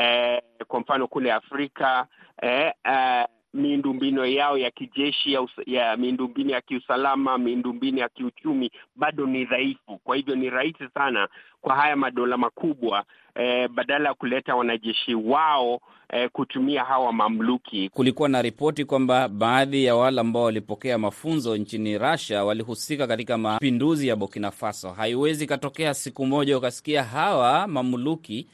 e, 0.00 0.42
kwa 0.68 0.80
mfano 0.80 1.06
kule 1.08 1.32
Afrika 1.32 2.06
eh, 2.42 2.72
eh, 2.84 3.24
miundombinu 3.54 4.24
yao 4.26 4.58
ya 4.58 4.70
kijeshi 4.70 5.32
ya, 5.32 5.46
ya 5.66 5.96
miundombinu 5.96 6.50
ya 6.50 6.60
kiusalama, 6.60 7.38
miundombinu 7.38 7.98
ya 7.98 8.08
kiuchumi 8.08 8.70
bado 8.96 9.26
ni 9.26 9.44
dhaifu. 9.44 9.98
Kwa 10.04 10.16
hivyo 10.16 10.34
ni 10.34 10.50
rahisi 10.50 10.84
sana 10.94 11.28
kwa 11.60 11.74
haya 11.76 11.96
madola 11.96 12.36
makubwa 12.36 13.04
eh, 13.34 13.68
badala 13.68 14.08
ya 14.08 14.14
kuleta 14.14 14.54
wanajeshi 14.56 15.14
wao 15.14 15.80
eh, 16.12 16.30
kutumia 16.32 16.84
hawa 16.84 17.12
mamluki. 17.12 17.88
Kulikuwa 17.88 18.28
na 18.28 18.42
ripoti 18.42 18.84
kwamba 18.84 19.28
baadhi 19.28 19.84
ya 19.84 19.96
wale 19.96 20.20
ambao 20.20 20.42
walipokea 20.42 20.98
mafunzo 20.98 21.56
nchini 21.56 21.98
Russia 21.98 22.44
walihusika 22.44 23.06
katika 23.06 23.38
mapinduzi 23.38 24.08
ya 24.08 24.16
Burkina 24.16 24.50
Faso. 24.50 24.90
Haiwezi 24.92 25.44
ikatokea 25.44 25.94
siku 25.94 26.26
moja 26.26 26.58
ukasikia 26.58 27.02
hawa 27.04 27.66
mamluki 27.66 28.46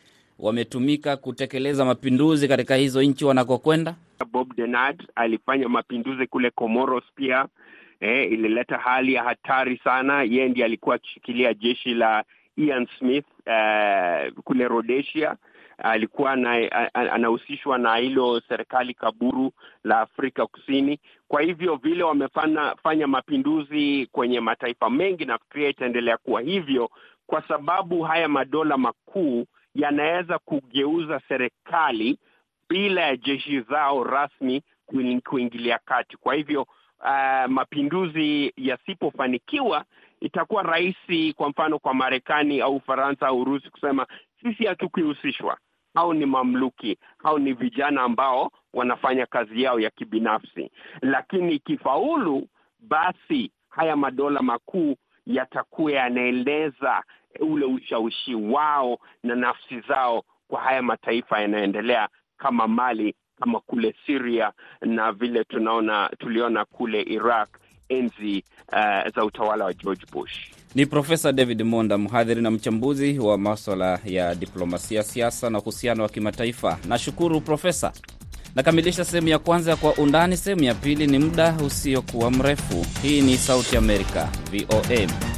wametumika 0.42 1.16
kutekeleza 1.16 1.84
mapinduzi 1.84 2.48
katika 2.48 2.74
hizo 2.76 3.02
nchi 3.02 3.24
wanakokwenda. 3.24 3.94
Bob 4.32 4.54
Denard 4.56 5.08
alifanya 5.14 5.68
mapinduzi 5.68 6.26
kule 6.26 6.50
Comoros 6.50 7.04
pia 7.14 7.46
eh, 8.00 8.32
ilileta 8.32 8.78
hali 8.78 9.12
ya 9.14 9.22
hatari 9.24 9.80
sana. 9.84 10.22
Yeye 10.22 10.48
ndiye 10.48 10.66
alikuwa 10.66 10.94
akishikilia 10.96 11.54
jeshi 11.54 11.94
la 11.94 12.24
Ian 12.56 12.86
Smith 12.98 13.26
eh, 13.46 14.32
kule 14.44 14.68
Rhodesia. 14.68 15.36
Alikuwa 15.78 16.32
anahusishwa 16.94 17.78
na 17.78 17.96
hilo 17.96 18.40
serikali 18.48 18.94
kaburu 18.94 19.52
la 19.84 20.00
Afrika 20.00 20.46
Kusini. 20.46 20.98
Kwa 21.28 21.42
hivyo 21.42 21.76
vile 21.76 22.02
wamefanya 22.04 22.74
fanya 22.82 23.06
mapinduzi 23.06 24.08
kwenye 24.12 24.40
mataifa 24.40 24.90
mengi, 24.90 25.24
nafikiria 25.24 25.68
itaendelea 25.68 26.16
kuwa 26.16 26.40
hivyo, 26.40 26.90
kwa 27.26 27.42
sababu 27.48 28.02
haya 28.02 28.28
madola 28.28 28.76
makuu 28.76 29.46
yanaweza 29.74 30.38
kugeuza 30.38 31.20
serikali 31.28 32.18
bila 32.68 33.00
ya 33.00 33.16
jeshi 33.16 33.60
zao 33.60 34.04
rasmi 34.04 34.62
kuingilia 35.24 35.78
kati. 35.84 36.16
Kwa 36.16 36.34
hivyo 36.34 36.62
uh, 36.62 37.46
mapinduzi 37.50 38.52
yasipofanikiwa, 38.56 39.84
itakuwa 40.20 40.62
rahisi, 40.62 41.32
kwa 41.32 41.48
mfano, 41.48 41.78
kwa 41.78 41.94
Marekani 41.94 42.60
au 42.60 42.76
Ufaransa 42.76 43.26
au 43.26 43.40
Urusi 43.40 43.70
kusema 43.70 44.06
sisi 44.42 44.66
hatukihusishwa, 44.66 45.58
au 45.94 46.14
ni 46.14 46.26
mamluki 46.26 46.98
au 47.24 47.38
ni 47.38 47.52
vijana 47.52 48.02
ambao 48.02 48.50
wanafanya 48.74 49.26
kazi 49.26 49.62
yao 49.62 49.80
ya 49.80 49.90
kibinafsi. 49.90 50.70
Lakini 51.02 51.52
ikifaulu, 51.54 52.48
basi 52.80 53.50
haya 53.68 53.96
madola 53.96 54.42
makuu 54.42 54.96
yatakuwa 55.26 55.92
yanaeleza 55.92 57.02
ule 57.40 57.64
ushawishi 57.64 58.34
wao 58.34 58.98
na 59.22 59.34
nafsi 59.34 59.80
zao 59.80 60.24
kwa 60.48 60.60
haya 60.60 60.82
mataifa 60.82 61.40
yanayoendelea 61.40 62.08
kama 62.38 62.68
Mali, 62.68 63.14
kama 63.40 63.60
kule 63.60 63.94
Syria 64.06 64.52
na 64.80 65.12
vile 65.12 65.44
tunaona 65.44 66.10
tuliona 66.18 66.64
kule 66.64 67.02
Iraq 67.02 67.48
enzi 67.88 68.44
uh, 68.72 69.14
za 69.14 69.24
utawala 69.24 69.64
wa 69.64 69.74
George 69.74 70.04
Bush. 70.12 70.32
Ni 70.74 70.86
Profesa 70.86 71.32
David 71.32 71.62
Monda, 71.62 71.98
mhadhiri 71.98 72.42
na 72.42 72.50
mchambuzi 72.50 73.18
wa 73.18 73.38
maswala 73.38 73.98
ya 74.04 74.34
diplomasia, 74.34 75.02
siasa 75.02 75.50
na 75.50 75.58
uhusiano 75.58 76.02
wa 76.02 76.08
kimataifa. 76.08 76.78
Nashukuru 76.88 77.40
Profesa. 77.40 77.92
Nakamilisha 78.54 79.04
sehemu 79.04 79.28
ya 79.28 79.38
kwanza 79.38 79.70
ya 79.70 79.76
Kwa 79.76 79.94
Undani. 79.94 80.36
Sehemu 80.36 80.62
ya 80.64 80.74
pili 80.74 81.06
ni 81.06 81.18
muda 81.18 81.56
usiokuwa 81.66 82.30
mrefu. 82.30 82.86
Hii 83.02 83.20
ni 83.20 83.36
Sauti 83.36 83.76
Amerika, 83.76 84.28
VOA. 84.52 85.29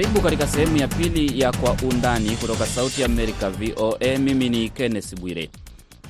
Karibu 0.00 0.20
katika 0.20 0.46
sehemu 0.46 0.76
ya 0.76 0.88
pili 0.88 1.40
ya 1.40 1.52
Kwa 1.52 1.76
Undani 1.88 2.30
kutoka 2.30 2.66
Sauti 2.66 3.04
Amerika, 3.04 3.50
VOA. 3.50 4.18
Mimi 4.18 4.48
ni 4.48 4.68
Kenneth 4.68 5.20
Bwire. 5.20 5.50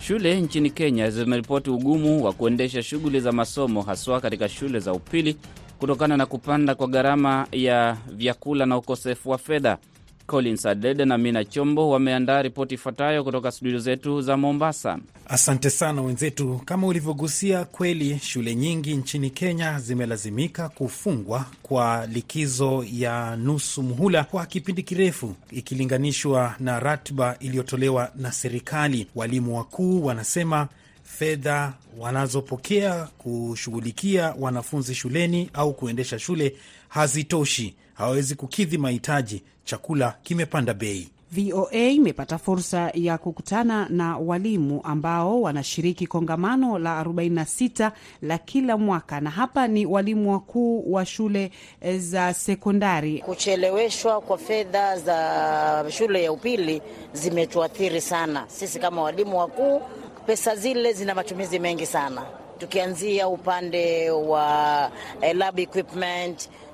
Shule 0.01 0.41
nchini 0.41 0.71
Kenya 0.71 1.11
zimeripoti 1.11 1.71
ugumu 1.71 2.25
wa 2.25 2.33
kuendesha 2.33 2.83
shughuli 2.83 3.21
za 3.21 3.33
masomo, 3.33 3.83
haswa 3.83 4.21
katika 4.21 4.49
shule 4.49 4.81
za 4.81 4.93
upili 4.93 5.37
kutokana 5.79 6.17
na 6.17 6.27
kupanda 6.27 6.75
kwa 6.75 6.87
gharama 6.87 7.47
ya 7.53 7.97
vyakula 8.13 8.67
na 8.67 8.77
ukosefu 8.77 9.31
wa 9.31 9.39
fedha. 9.39 9.79
Collins 10.31 10.67
Adede 10.67 11.05
na 11.05 11.19
Mina 11.19 11.45
Chombo 11.45 11.91
wameandaa 11.91 12.43
ripoti 12.43 12.75
ifuatayo 12.75 13.25
kutoka 13.25 13.51
studio 13.53 13.79
zetu 13.79 14.23
za 14.23 14.37
Mombasa. 14.37 14.99
Asante 15.29 15.71
sana 15.71 16.03
wenzetu. 16.03 16.61
Kama 16.65 16.87
ulivyogusia, 16.87 17.65
kweli 17.65 18.19
shule 18.19 18.55
nyingi 18.55 18.95
nchini 18.97 19.31
Kenya 19.31 19.79
zimelazimika 19.81 20.69
kufungwa 20.69 21.47
kwa 21.63 22.07
likizo 22.07 22.85
ya 22.93 23.37
nusu 23.37 23.83
muhula 23.83 24.25
kwa 24.25 24.47
kipindi 24.47 24.83
kirefu 24.83 25.35
ikilinganishwa 25.51 26.55
na 26.61 26.81
ratiba 26.81 27.37
iliyotolewa 27.41 28.11
na 28.17 28.33
serikali. 28.33 29.07
Walimu 29.15 29.57
wakuu 29.57 30.05
wanasema 30.05 30.69
fedha 31.05 31.73
wanazopokea 31.99 33.09
kushughulikia 33.19 34.35
wanafunzi 34.39 34.95
shuleni 34.95 35.51
au 35.55 35.73
kuendesha 35.75 36.19
shule 36.19 36.57
hazitoshi, 36.89 37.75
hawawezi 38.01 38.35
kukidhi 38.35 38.79
mahitaji. 38.79 39.43
Chakula 39.65 40.15
kimepanda 40.23 40.75
bei. 40.75 41.09
VOA 41.33 41.73
imepata 41.89 42.39
fursa 42.39 42.91
ya 42.95 43.19
kukutana 43.19 43.87
na 43.89 44.17
walimu 44.19 44.81
ambao 44.85 45.43
wanashiriki 45.43 46.07
kongamano 46.07 46.79
la 46.79 47.03
46 47.05 47.91
la 48.23 48.39
kila 48.39 48.77
mwaka, 48.77 49.21
na 49.21 49.31
hapa 49.31 49.69
ni 49.69 49.87
walimu 49.87 50.33
wakuu 50.33 50.93
wa 50.93 51.07
shule 51.07 51.51
za 51.99 52.35
sekondari. 52.35 53.19
Kucheleweshwa 53.19 54.21
kwa 54.21 54.39
fedha 54.39 54.99
za 54.99 55.85
shule 55.91 56.23
ya 56.25 56.33
upili 56.33 56.83
zimetuathiri 57.13 58.01
sana 58.01 58.45
sisi 58.49 58.79
kama 58.79 59.03
walimu 59.03 59.39
wakuu. 59.39 59.81
Pesa 60.27 60.57
zile 60.57 60.93
zina 60.93 61.15
matumizi 61.15 61.59
mengi 61.59 61.87
sana 61.87 62.23
tukianzia 62.61 63.29
upande 63.29 64.11
wa 64.11 64.91
eh, 65.21 65.37
lab 65.37 65.59
equipment 65.59 66.43
eh, 66.43 66.70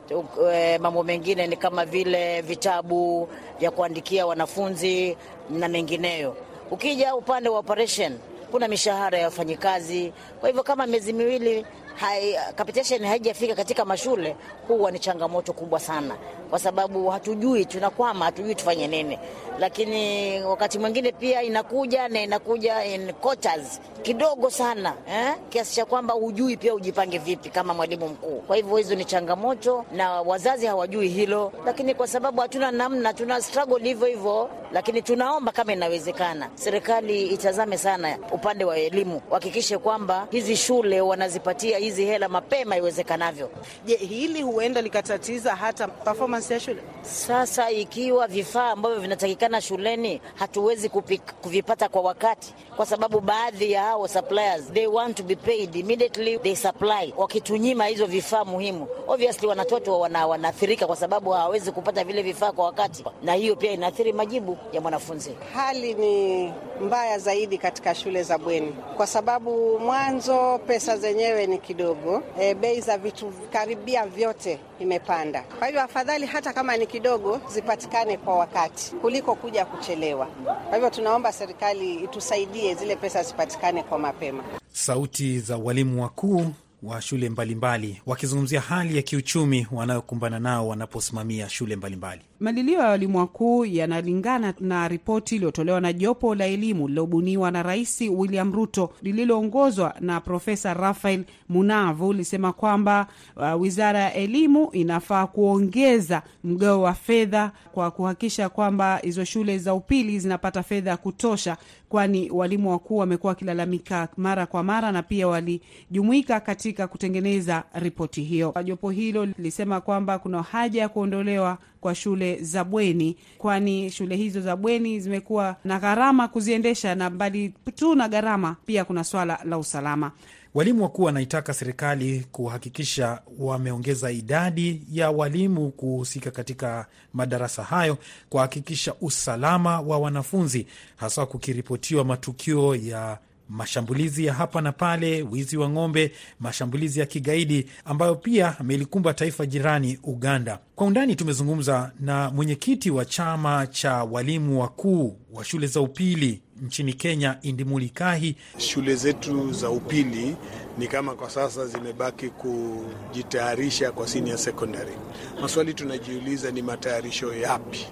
mambo 0.81 1.03
mengine 1.03 1.47
ni 1.47 1.57
kama 1.57 1.85
vile 1.85 2.40
vitabu 2.42 3.29
vya 3.59 3.71
kuandikia 3.71 4.27
wanafunzi 4.27 5.16
na 5.51 5.69
mengineyo. 5.69 6.37
Ukija 6.71 7.14
upande 7.14 7.49
wa 7.49 7.59
operation 7.59 8.19
kuna 8.51 8.69
mishahara 8.69 9.19
ya 9.19 9.25
wafanyikazi. 9.25 10.12
Kwa 10.40 10.49
hivyo 10.49 10.62
kama 10.62 10.87
miezi 10.87 11.12
miwili 11.12 11.66
hai, 11.96 12.37
capitation 12.54 13.04
haijafika 13.04 13.54
katika 13.54 13.85
mashule, 13.85 14.37
huwa 14.68 14.90
ni 14.90 14.98
changamoto 14.98 15.52
kubwa 15.52 15.80
sana, 15.80 16.16
kwa 16.50 16.59
sababu 16.59 17.09
hatujui, 17.09 17.64
tunakwama, 17.64 18.24
hatujui 18.24 18.54
tufanye 18.54 18.87
nini. 18.88 19.18
Lakini 19.59 20.40
wakati 20.42 20.78
mwingine 20.78 21.12
pia 21.12 21.42
inakuja 21.42 22.09
na 22.09 22.20
inakuja 22.22 22.85
in 22.85 23.12
quotas 23.12 23.80
kidogo 24.02 24.50
sana 24.50 24.94
eh? 25.11 25.35
kiasi 25.48 25.74
cha 25.74 25.85
kwamba 25.85 26.14
hujui 26.14 26.56
pia 26.56 26.74
ujipange 26.74 27.18
vipi 27.18 27.50
kama 27.50 27.74
mwalimu 27.74 28.09
mkuu. 28.09 28.40
Kwa 28.46 28.56
hivyo 28.56 28.76
hizo 28.76 28.94
ni 28.94 29.04
changamoto, 29.04 29.85
na 29.92 30.22
wazazi 30.22 30.66
hawajui 30.66 31.09
hilo, 31.09 31.52
lakini 31.66 31.94
kwa 31.94 32.06
sababu 32.09 32.40
hatuna 32.40 32.70
namna, 32.70 33.12
tuna 33.14 33.42
struggle 33.42 33.78
hivyo 33.88 34.06
hivyo, 34.06 34.50
lakini 34.72 35.02
tunaomba 35.02 35.52
kama 35.52 35.72
inawezekana, 35.72 36.50
serikali 36.54 37.26
itazame 37.26 37.78
sana 37.78 38.18
upande 38.32 38.64
wa 38.64 38.76
elimu, 38.78 39.20
wahakikishe 39.30 39.78
kwamba 39.78 40.26
hizi 40.30 40.56
shule 40.56 41.00
wanazipatia 41.00 41.78
hizi 41.87 42.05
hela 42.05 42.29
mapema 42.29 42.77
iwezekanavyo. 42.77 43.51
Je, 43.85 43.96
hili 43.96 44.42
huenda 44.42 44.83
likatatiza 44.83 45.57
hata 45.57 45.88
performance 45.88 46.55
ya 46.55 46.61
shule? 46.61 46.83
Sasa 47.03 47.70
ikiwa 47.70 48.27
vifaa 48.27 48.70
ambavyo 48.70 49.01
vinatakikana 49.01 49.61
shuleni 49.61 50.20
hatuwezi 50.35 50.88
kupik, 50.88 51.22
kuvipata 51.42 51.88
kwa 51.88 52.03
wakati, 52.03 52.55
kwa 52.77 52.87
sababu 52.87 53.20
baadhi 53.20 53.72
ya 53.72 53.83
hao 53.83 54.09
suppliers 54.09 54.72
they 54.72 54.87
want 54.87 55.16
to 55.16 55.22
be 55.22 55.37
paid 55.37 55.77
immediately 55.77 56.38
they 56.38 56.57
supply. 56.57 57.14
Wakitunyima 57.16 57.87
hizo 57.87 58.07
vifaa 58.07 58.44
muhimu, 58.44 58.87
obviously 59.09 59.46
wanatoto 59.49 60.01
wana, 60.01 60.27
wanaathirika 60.27 60.87
kwa 60.87 60.96
sababu 60.96 61.31
hawawezi 61.31 61.72
kupata 61.72 62.05
vile 62.05 62.22
vifaa 62.22 62.53
kwa 62.53 62.64
wakati, 62.64 63.05
na 63.22 63.35
hiyo 63.35 63.57
pia 63.57 63.72
inaathiri 63.72 64.12
majibu 64.12 64.59
ya 64.72 64.81
mwanafunzi. 64.81 65.31
Hali 65.55 65.94
ni 65.94 66.53
mbaya 66.81 67.18
zaidi 67.18 67.59
katika 67.59 67.94
shule 67.94 68.22
za 68.22 68.38
bweni, 68.38 68.75
kwa 68.96 69.07
sababu 69.07 69.79
mwanzo 69.79 70.59
pesa 70.66 70.96
zenyewe 70.96 71.46
ni 71.46 71.59
kidogo, 71.81 72.23
e, 72.41 72.55
bei 72.55 72.81
za 72.81 72.99
vitu 72.99 73.33
karibia 73.53 74.07
vyote 74.07 74.59
imepanda. 74.81 75.43
Kwa 75.59 75.67
hivyo 75.67 75.83
afadhali 75.83 76.27
hata 76.27 76.53
kama 76.53 76.77
ni 76.77 76.87
kidogo 76.87 77.41
zipatikane 77.53 78.17
kwa 78.17 78.39
wakati 78.39 78.91
kuliko 78.95 79.35
kuja 79.35 79.65
kuchelewa. 79.65 80.27
Kwa 80.27 80.75
hivyo 80.75 80.91
tunaomba 80.91 81.33
serikali 81.33 81.95
itusaidie 81.95 82.75
zile 82.75 82.97
pesa 82.97 83.23
zipatikane 83.23 83.83
kwa 83.83 83.99
mapema. 83.99 84.45
Sauti 84.73 85.39
za 85.41 85.57
walimu 85.57 86.03
wakuu 86.03 86.47
wa 86.83 87.01
shule 87.03 87.29
mbalimbali 87.29 88.03
wakizungumzia 88.07 88.61
hali 88.61 88.97
ya 88.97 89.03
kiuchumi 89.03 89.67
wanayokumbana 89.73 90.39
nao 90.39 90.69
wanaposimamia 90.69 91.49
shule 91.49 91.77
mbalimbali. 91.77 92.23
Malilio 92.40 92.79
ya 92.79 92.88
walimu 92.88 93.18
wakuu 93.18 93.64
yanalingana 93.64 94.55
na 94.61 94.88
ripoti 94.88 95.37
iliyotolewa 95.37 95.81
na 95.81 95.92
jopo 95.92 96.35
la 96.35 96.46
elimu 96.46 96.88
lililobuniwa 96.88 97.51
na 97.51 97.62
Rais 97.62 98.01
William 98.01 98.53
Ruto 98.53 98.92
lililoongozwa 99.03 99.94
na 100.01 100.20
Profesa 100.20 100.75
Rafael 100.75 101.25
Munavu 101.49 102.12
lisema 102.12 102.53
kwamba 102.53 103.07
uh, 103.37 103.61
wizara 103.61 103.99
ya 104.01 104.14
elimu 104.14 104.68
inafaa 104.72 105.27
kuongeza 105.27 106.22
mgao 106.44 106.83
wa 106.83 106.94
fedha 106.94 107.53
kwa 107.72 107.90
kuhakikisha 107.90 108.49
kwamba 108.49 108.96
hizo 108.96 109.25
shule 109.25 109.59
za 109.59 109.75
upili 109.75 110.18
zinapata 110.18 110.62
fedha 110.62 110.90
ya 110.90 110.96
kutosha, 110.96 111.57
kwani 111.88 112.31
walimu 112.31 112.70
wakuu 112.70 112.96
wamekuwa 112.96 113.29
wakilalamika 113.31 114.09
mara 114.16 114.46
kwa 114.46 114.62
mara 114.62 114.92
na 114.92 115.03
pia 115.03 115.29
walijumuika 115.29 116.40
katika 116.40 116.87
kutengeneza 116.88 117.64
ripoti 117.75 118.22
hiyo. 118.22 118.55
Jopo 118.64 118.90
hilo 118.90 119.27
lilisema 119.27 119.81
kwamba 119.81 120.18
kuna 120.18 120.42
haja 120.42 120.81
ya 120.81 120.88
kuondolewa 120.88 121.59
kwa 121.81 121.95
shule 121.95 122.37
za 122.43 122.65
bweni, 122.65 123.17
kwani 123.39 123.91
shule 123.91 124.17
hizo 124.17 124.41
za 124.41 124.57
bweni 124.57 125.01
zimekuwa 125.01 125.57
na 125.65 125.79
gharama 125.79 126.29
kuziendesha, 126.29 126.95
na 126.95 127.11
mbali 127.11 127.55
tu 127.75 127.95
na 127.95 128.09
gharama, 128.09 128.57
pia 128.67 128.85
kuna 128.85 129.05
swala 129.05 129.39
la 129.45 129.59
usalama. 129.59 130.12
Walimu 130.55 130.83
wakuu 130.83 131.03
wanaitaka 131.03 131.55
serikali 131.55 132.27
kuhakikisha 132.33 133.23
wameongeza 133.39 134.11
idadi 134.11 134.83
ya 134.93 135.11
walimu 135.11 135.71
kuhusika 135.71 136.31
katika 136.31 136.87
madarasa 137.12 137.62
hayo, 137.62 137.99
kuhakikisha 138.29 138.95
usalama 139.01 139.81
wa 139.81 139.99
wanafunzi, 139.99 140.67
hasa 140.97 141.27
kukiripotiwa 141.27 142.05
matukio 142.05 142.75
ya 142.75 143.19
mashambulizi 143.48 144.24
ya 144.24 144.35
hapa 144.35 144.61
na 144.61 144.72
pale, 144.72 145.22
wizi 145.22 145.56
wa 145.56 145.68
ng'ombe, 145.70 146.12
mashambulizi 146.40 147.00
ya 147.00 147.06
kigaidi 147.06 147.66
ambayo 147.85 148.14
pia 148.14 148.59
amelikumba 148.59 149.14
taifa 149.14 149.46
jirani 149.46 149.98
Uganda. 150.02 150.59
Kwa 150.74 150.87
undani 150.87 151.14
tumezungumza 151.16 151.92
na 152.00 152.30
mwenyekiti 152.30 152.90
wa 152.90 153.04
chama 153.04 153.66
cha 153.66 154.04
walimu 154.04 154.61
wakuu 154.61 155.16
wa 155.32 155.44
shule 155.44 155.66
za 155.66 155.80
upili 155.80 156.42
nchini 156.62 156.92
Kenya, 156.92 157.38
Indimuli 157.42 157.88
Kahi. 157.88 158.37
Shule 158.59 158.94
zetu 158.94 159.52
za 159.52 159.70
upili 159.70 160.37
ni 160.78 160.88
kama 160.88 161.14
kwa 161.14 161.30
sasa 161.30 161.66
zimebaki 161.66 162.28
kujitayarisha 162.28 163.92
kwa 163.92 164.09
senior 164.09 164.38
secondary. 164.38 164.92
Maswali 165.40 165.74
tunajiuliza 165.74 166.50
ni 166.50 166.62
matayarisho 166.62 167.35
yapi 167.35 167.87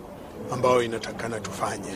ambayo 0.52 0.82
inatakana 0.82 1.40
tufanye? 1.40 1.94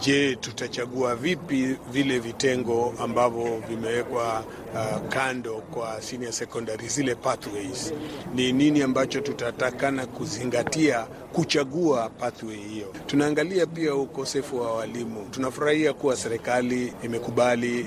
Je, 0.00 0.36
tutachagua 0.36 1.16
vipi 1.16 1.76
vile 1.92 2.18
vitengo 2.18 2.94
ambavyo 2.98 3.62
vimewekwa 3.68 4.44
uh, 4.74 5.08
kando 5.08 5.54
kwa 5.54 6.02
senior 6.02 6.32
secondary, 6.32 6.88
zile 6.88 7.14
pathways? 7.14 7.92
Ni 8.34 8.52
nini 8.52 8.82
ambacho 8.82 9.20
tutatakana 9.20 10.06
kuzingatia 10.06 11.06
kuchagua 11.32 12.08
pathway 12.08 12.56
hiyo? 12.56 12.92
Tunaangalia 13.06 13.66
pia 13.66 13.94
ukosefu 13.94 14.60
wa 14.60 14.74
walimu. 14.74 15.26
Tunafurahia 15.30 15.92
kuwa 15.92 16.16
serikali 16.16 16.92
imekubali 17.02 17.80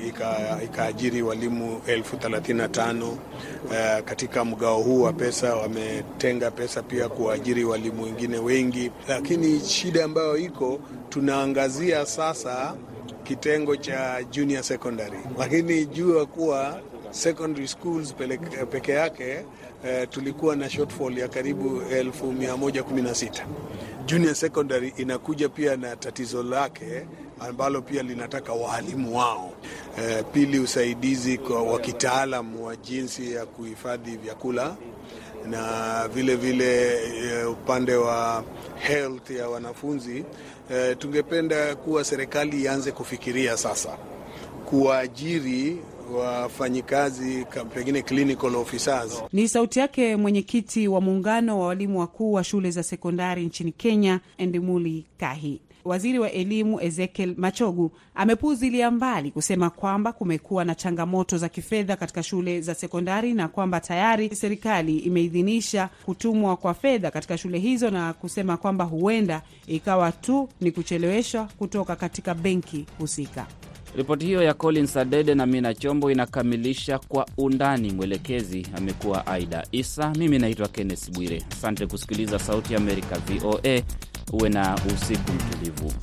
ikaajiri 0.63 1.17
ika 1.17 1.27
walimu 1.27 1.81
elfu 1.87 2.17
thelathini 2.17 2.57
na 2.59 2.67
tano 2.67 3.09
uh, 3.09 4.05
katika 4.05 4.45
mgao 4.45 4.81
huu 4.81 5.01
wa 5.01 5.13
pesa. 5.13 5.55
Wametenga 5.55 6.51
pesa 6.51 6.83
pia 6.83 7.09
kuajiri 7.09 7.63
walimu 7.65 8.03
wengine 8.03 8.37
wengi, 8.37 8.91
lakini 9.07 9.59
shida 9.59 10.05
ambayo 10.05 10.37
iko 10.37 10.79
tunaangazia 11.09 11.84
sasa 12.05 12.75
kitengo 13.23 13.75
cha 13.75 14.23
junior 14.23 14.63
secondary, 14.63 15.17
lakini 15.37 15.85
jua 15.85 16.25
kuwa 16.25 16.79
secondary 17.11 17.67
schools 17.67 18.13
peke, 18.69 18.91
yake 18.91 19.45
eh, 19.85 20.07
tulikuwa 20.09 20.55
na 20.55 20.69
shortfall 20.69 21.17
ya 21.17 21.27
karibu 21.27 21.81
elfu 21.91 22.31
mia 22.31 22.57
moja 22.57 22.83
kumi 22.83 23.01
na 23.01 23.15
sita. 23.15 23.45
Junior 24.05 24.35
secondary 24.35 24.93
inakuja 24.97 25.49
pia 25.49 25.77
na 25.77 25.95
tatizo 25.95 26.43
lake 26.43 27.07
ambalo 27.39 27.81
pia 27.81 28.03
linataka 28.03 28.53
waalimu 28.53 29.17
wao. 29.17 29.51
Eh, 29.99 30.23
pili, 30.33 30.59
usaidizi 30.59 31.39
wa 31.71 31.79
kitaalam 31.79 32.61
wa 32.61 32.75
jinsi 32.75 33.33
ya 33.33 33.45
kuhifadhi 33.45 34.17
vyakula 34.17 34.75
na 35.49 36.07
vile 36.13 36.35
vile 36.35 36.99
uh, 37.45 37.51
upande 37.51 37.95
wa 37.95 38.43
health 38.75 39.29
ya 39.29 39.49
wanafunzi 39.49 40.19
uh, 40.69 40.97
tungependa 40.97 41.75
kuwa 41.75 42.03
serikali 42.03 42.61
ianze 42.63 42.91
kufikiria 42.91 43.57
sasa 43.57 43.97
kuwaajiri 44.65 45.77
wafanyikazi 46.13 47.45
pengine 47.73 48.01
clinical 48.01 48.55
officers. 48.55 49.23
Ni 49.33 49.47
sauti 49.47 49.79
yake 49.79 50.15
mwenyekiti 50.15 50.87
wa 50.87 51.01
muungano 51.01 51.59
wa 51.59 51.67
walimu 51.67 51.99
wakuu 51.99 52.33
wa 52.33 52.43
shule 52.43 52.71
za 52.71 52.83
sekondari 52.83 53.45
nchini 53.45 53.71
Kenya, 53.71 54.19
Endimuli 54.37 55.05
Kahi. 55.17 55.61
Waziri 55.85 56.19
wa 56.19 56.31
elimu 56.31 56.81
Ezekiel 56.81 57.33
Machogu 57.37 57.91
amepuzilia 58.15 58.91
mbali 58.91 59.31
kusema 59.31 59.69
kwamba 59.69 60.13
kumekuwa 60.13 60.65
na 60.65 60.75
changamoto 60.75 61.37
za 61.37 61.49
kifedha 61.49 61.95
katika 61.95 62.23
shule 62.23 62.61
za 62.61 62.75
sekondari 62.75 63.33
na 63.33 63.47
kwamba 63.47 63.79
tayari 63.79 64.35
serikali 64.35 64.97
imeidhinisha 64.97 65.89
kutumwa 66.05 66.57
kwa 66.57 66.73
fedha 66.73 67.11
katika 67.11 67.37
shule 67.37 67.59
hizo 67.59 67.89
na 67.91 68.13
kusema 68.13 68.57
kwamba 68.57 68.83
huenda 68.85 69.41
ikawa 69.67 70.11
tu 70.11 70.49
ni 70.61 70.71
kucheleweshwa 70.71 71.47
kutoka 71.57 71.95
katika 71.95 72.33
benki 72.33 72.85
husika. 72.99 73.47
Ripoti 73.95 74.25
hiyo 74.25 74.43
ya 74.43 74.53
Collins 74.53 74.97
Adede 74.97 75.35
na 75.35 75.45
Mina 75.45 75.73
Chombo 75.73 76.11
inakamilisha 76.11 76.99
kwa 76.99 77.27
undani. 77.37 77.91
Mwelekezi 77.91 78.67
amekuwa 78.77 79.27
Aida 79.27 79.67
Isa, 79.71 80.13
mimi 80.17 80.39
naitwa 80.39 80.67
Kenneth 80.67 81.11
Bwire. 81.11 81.43
Asante 81.51 81.87
kusikiliza 81.87 82.39
Sauti 82.39 82.73
ya 82.73 82.79
Amerika, 82.79 83.17
VOA. 83.19 83.81
Uwe 84.33 84.49
na 84.49 84.75
usiku 84.95 85.31
mtulivu. 85.33 85.93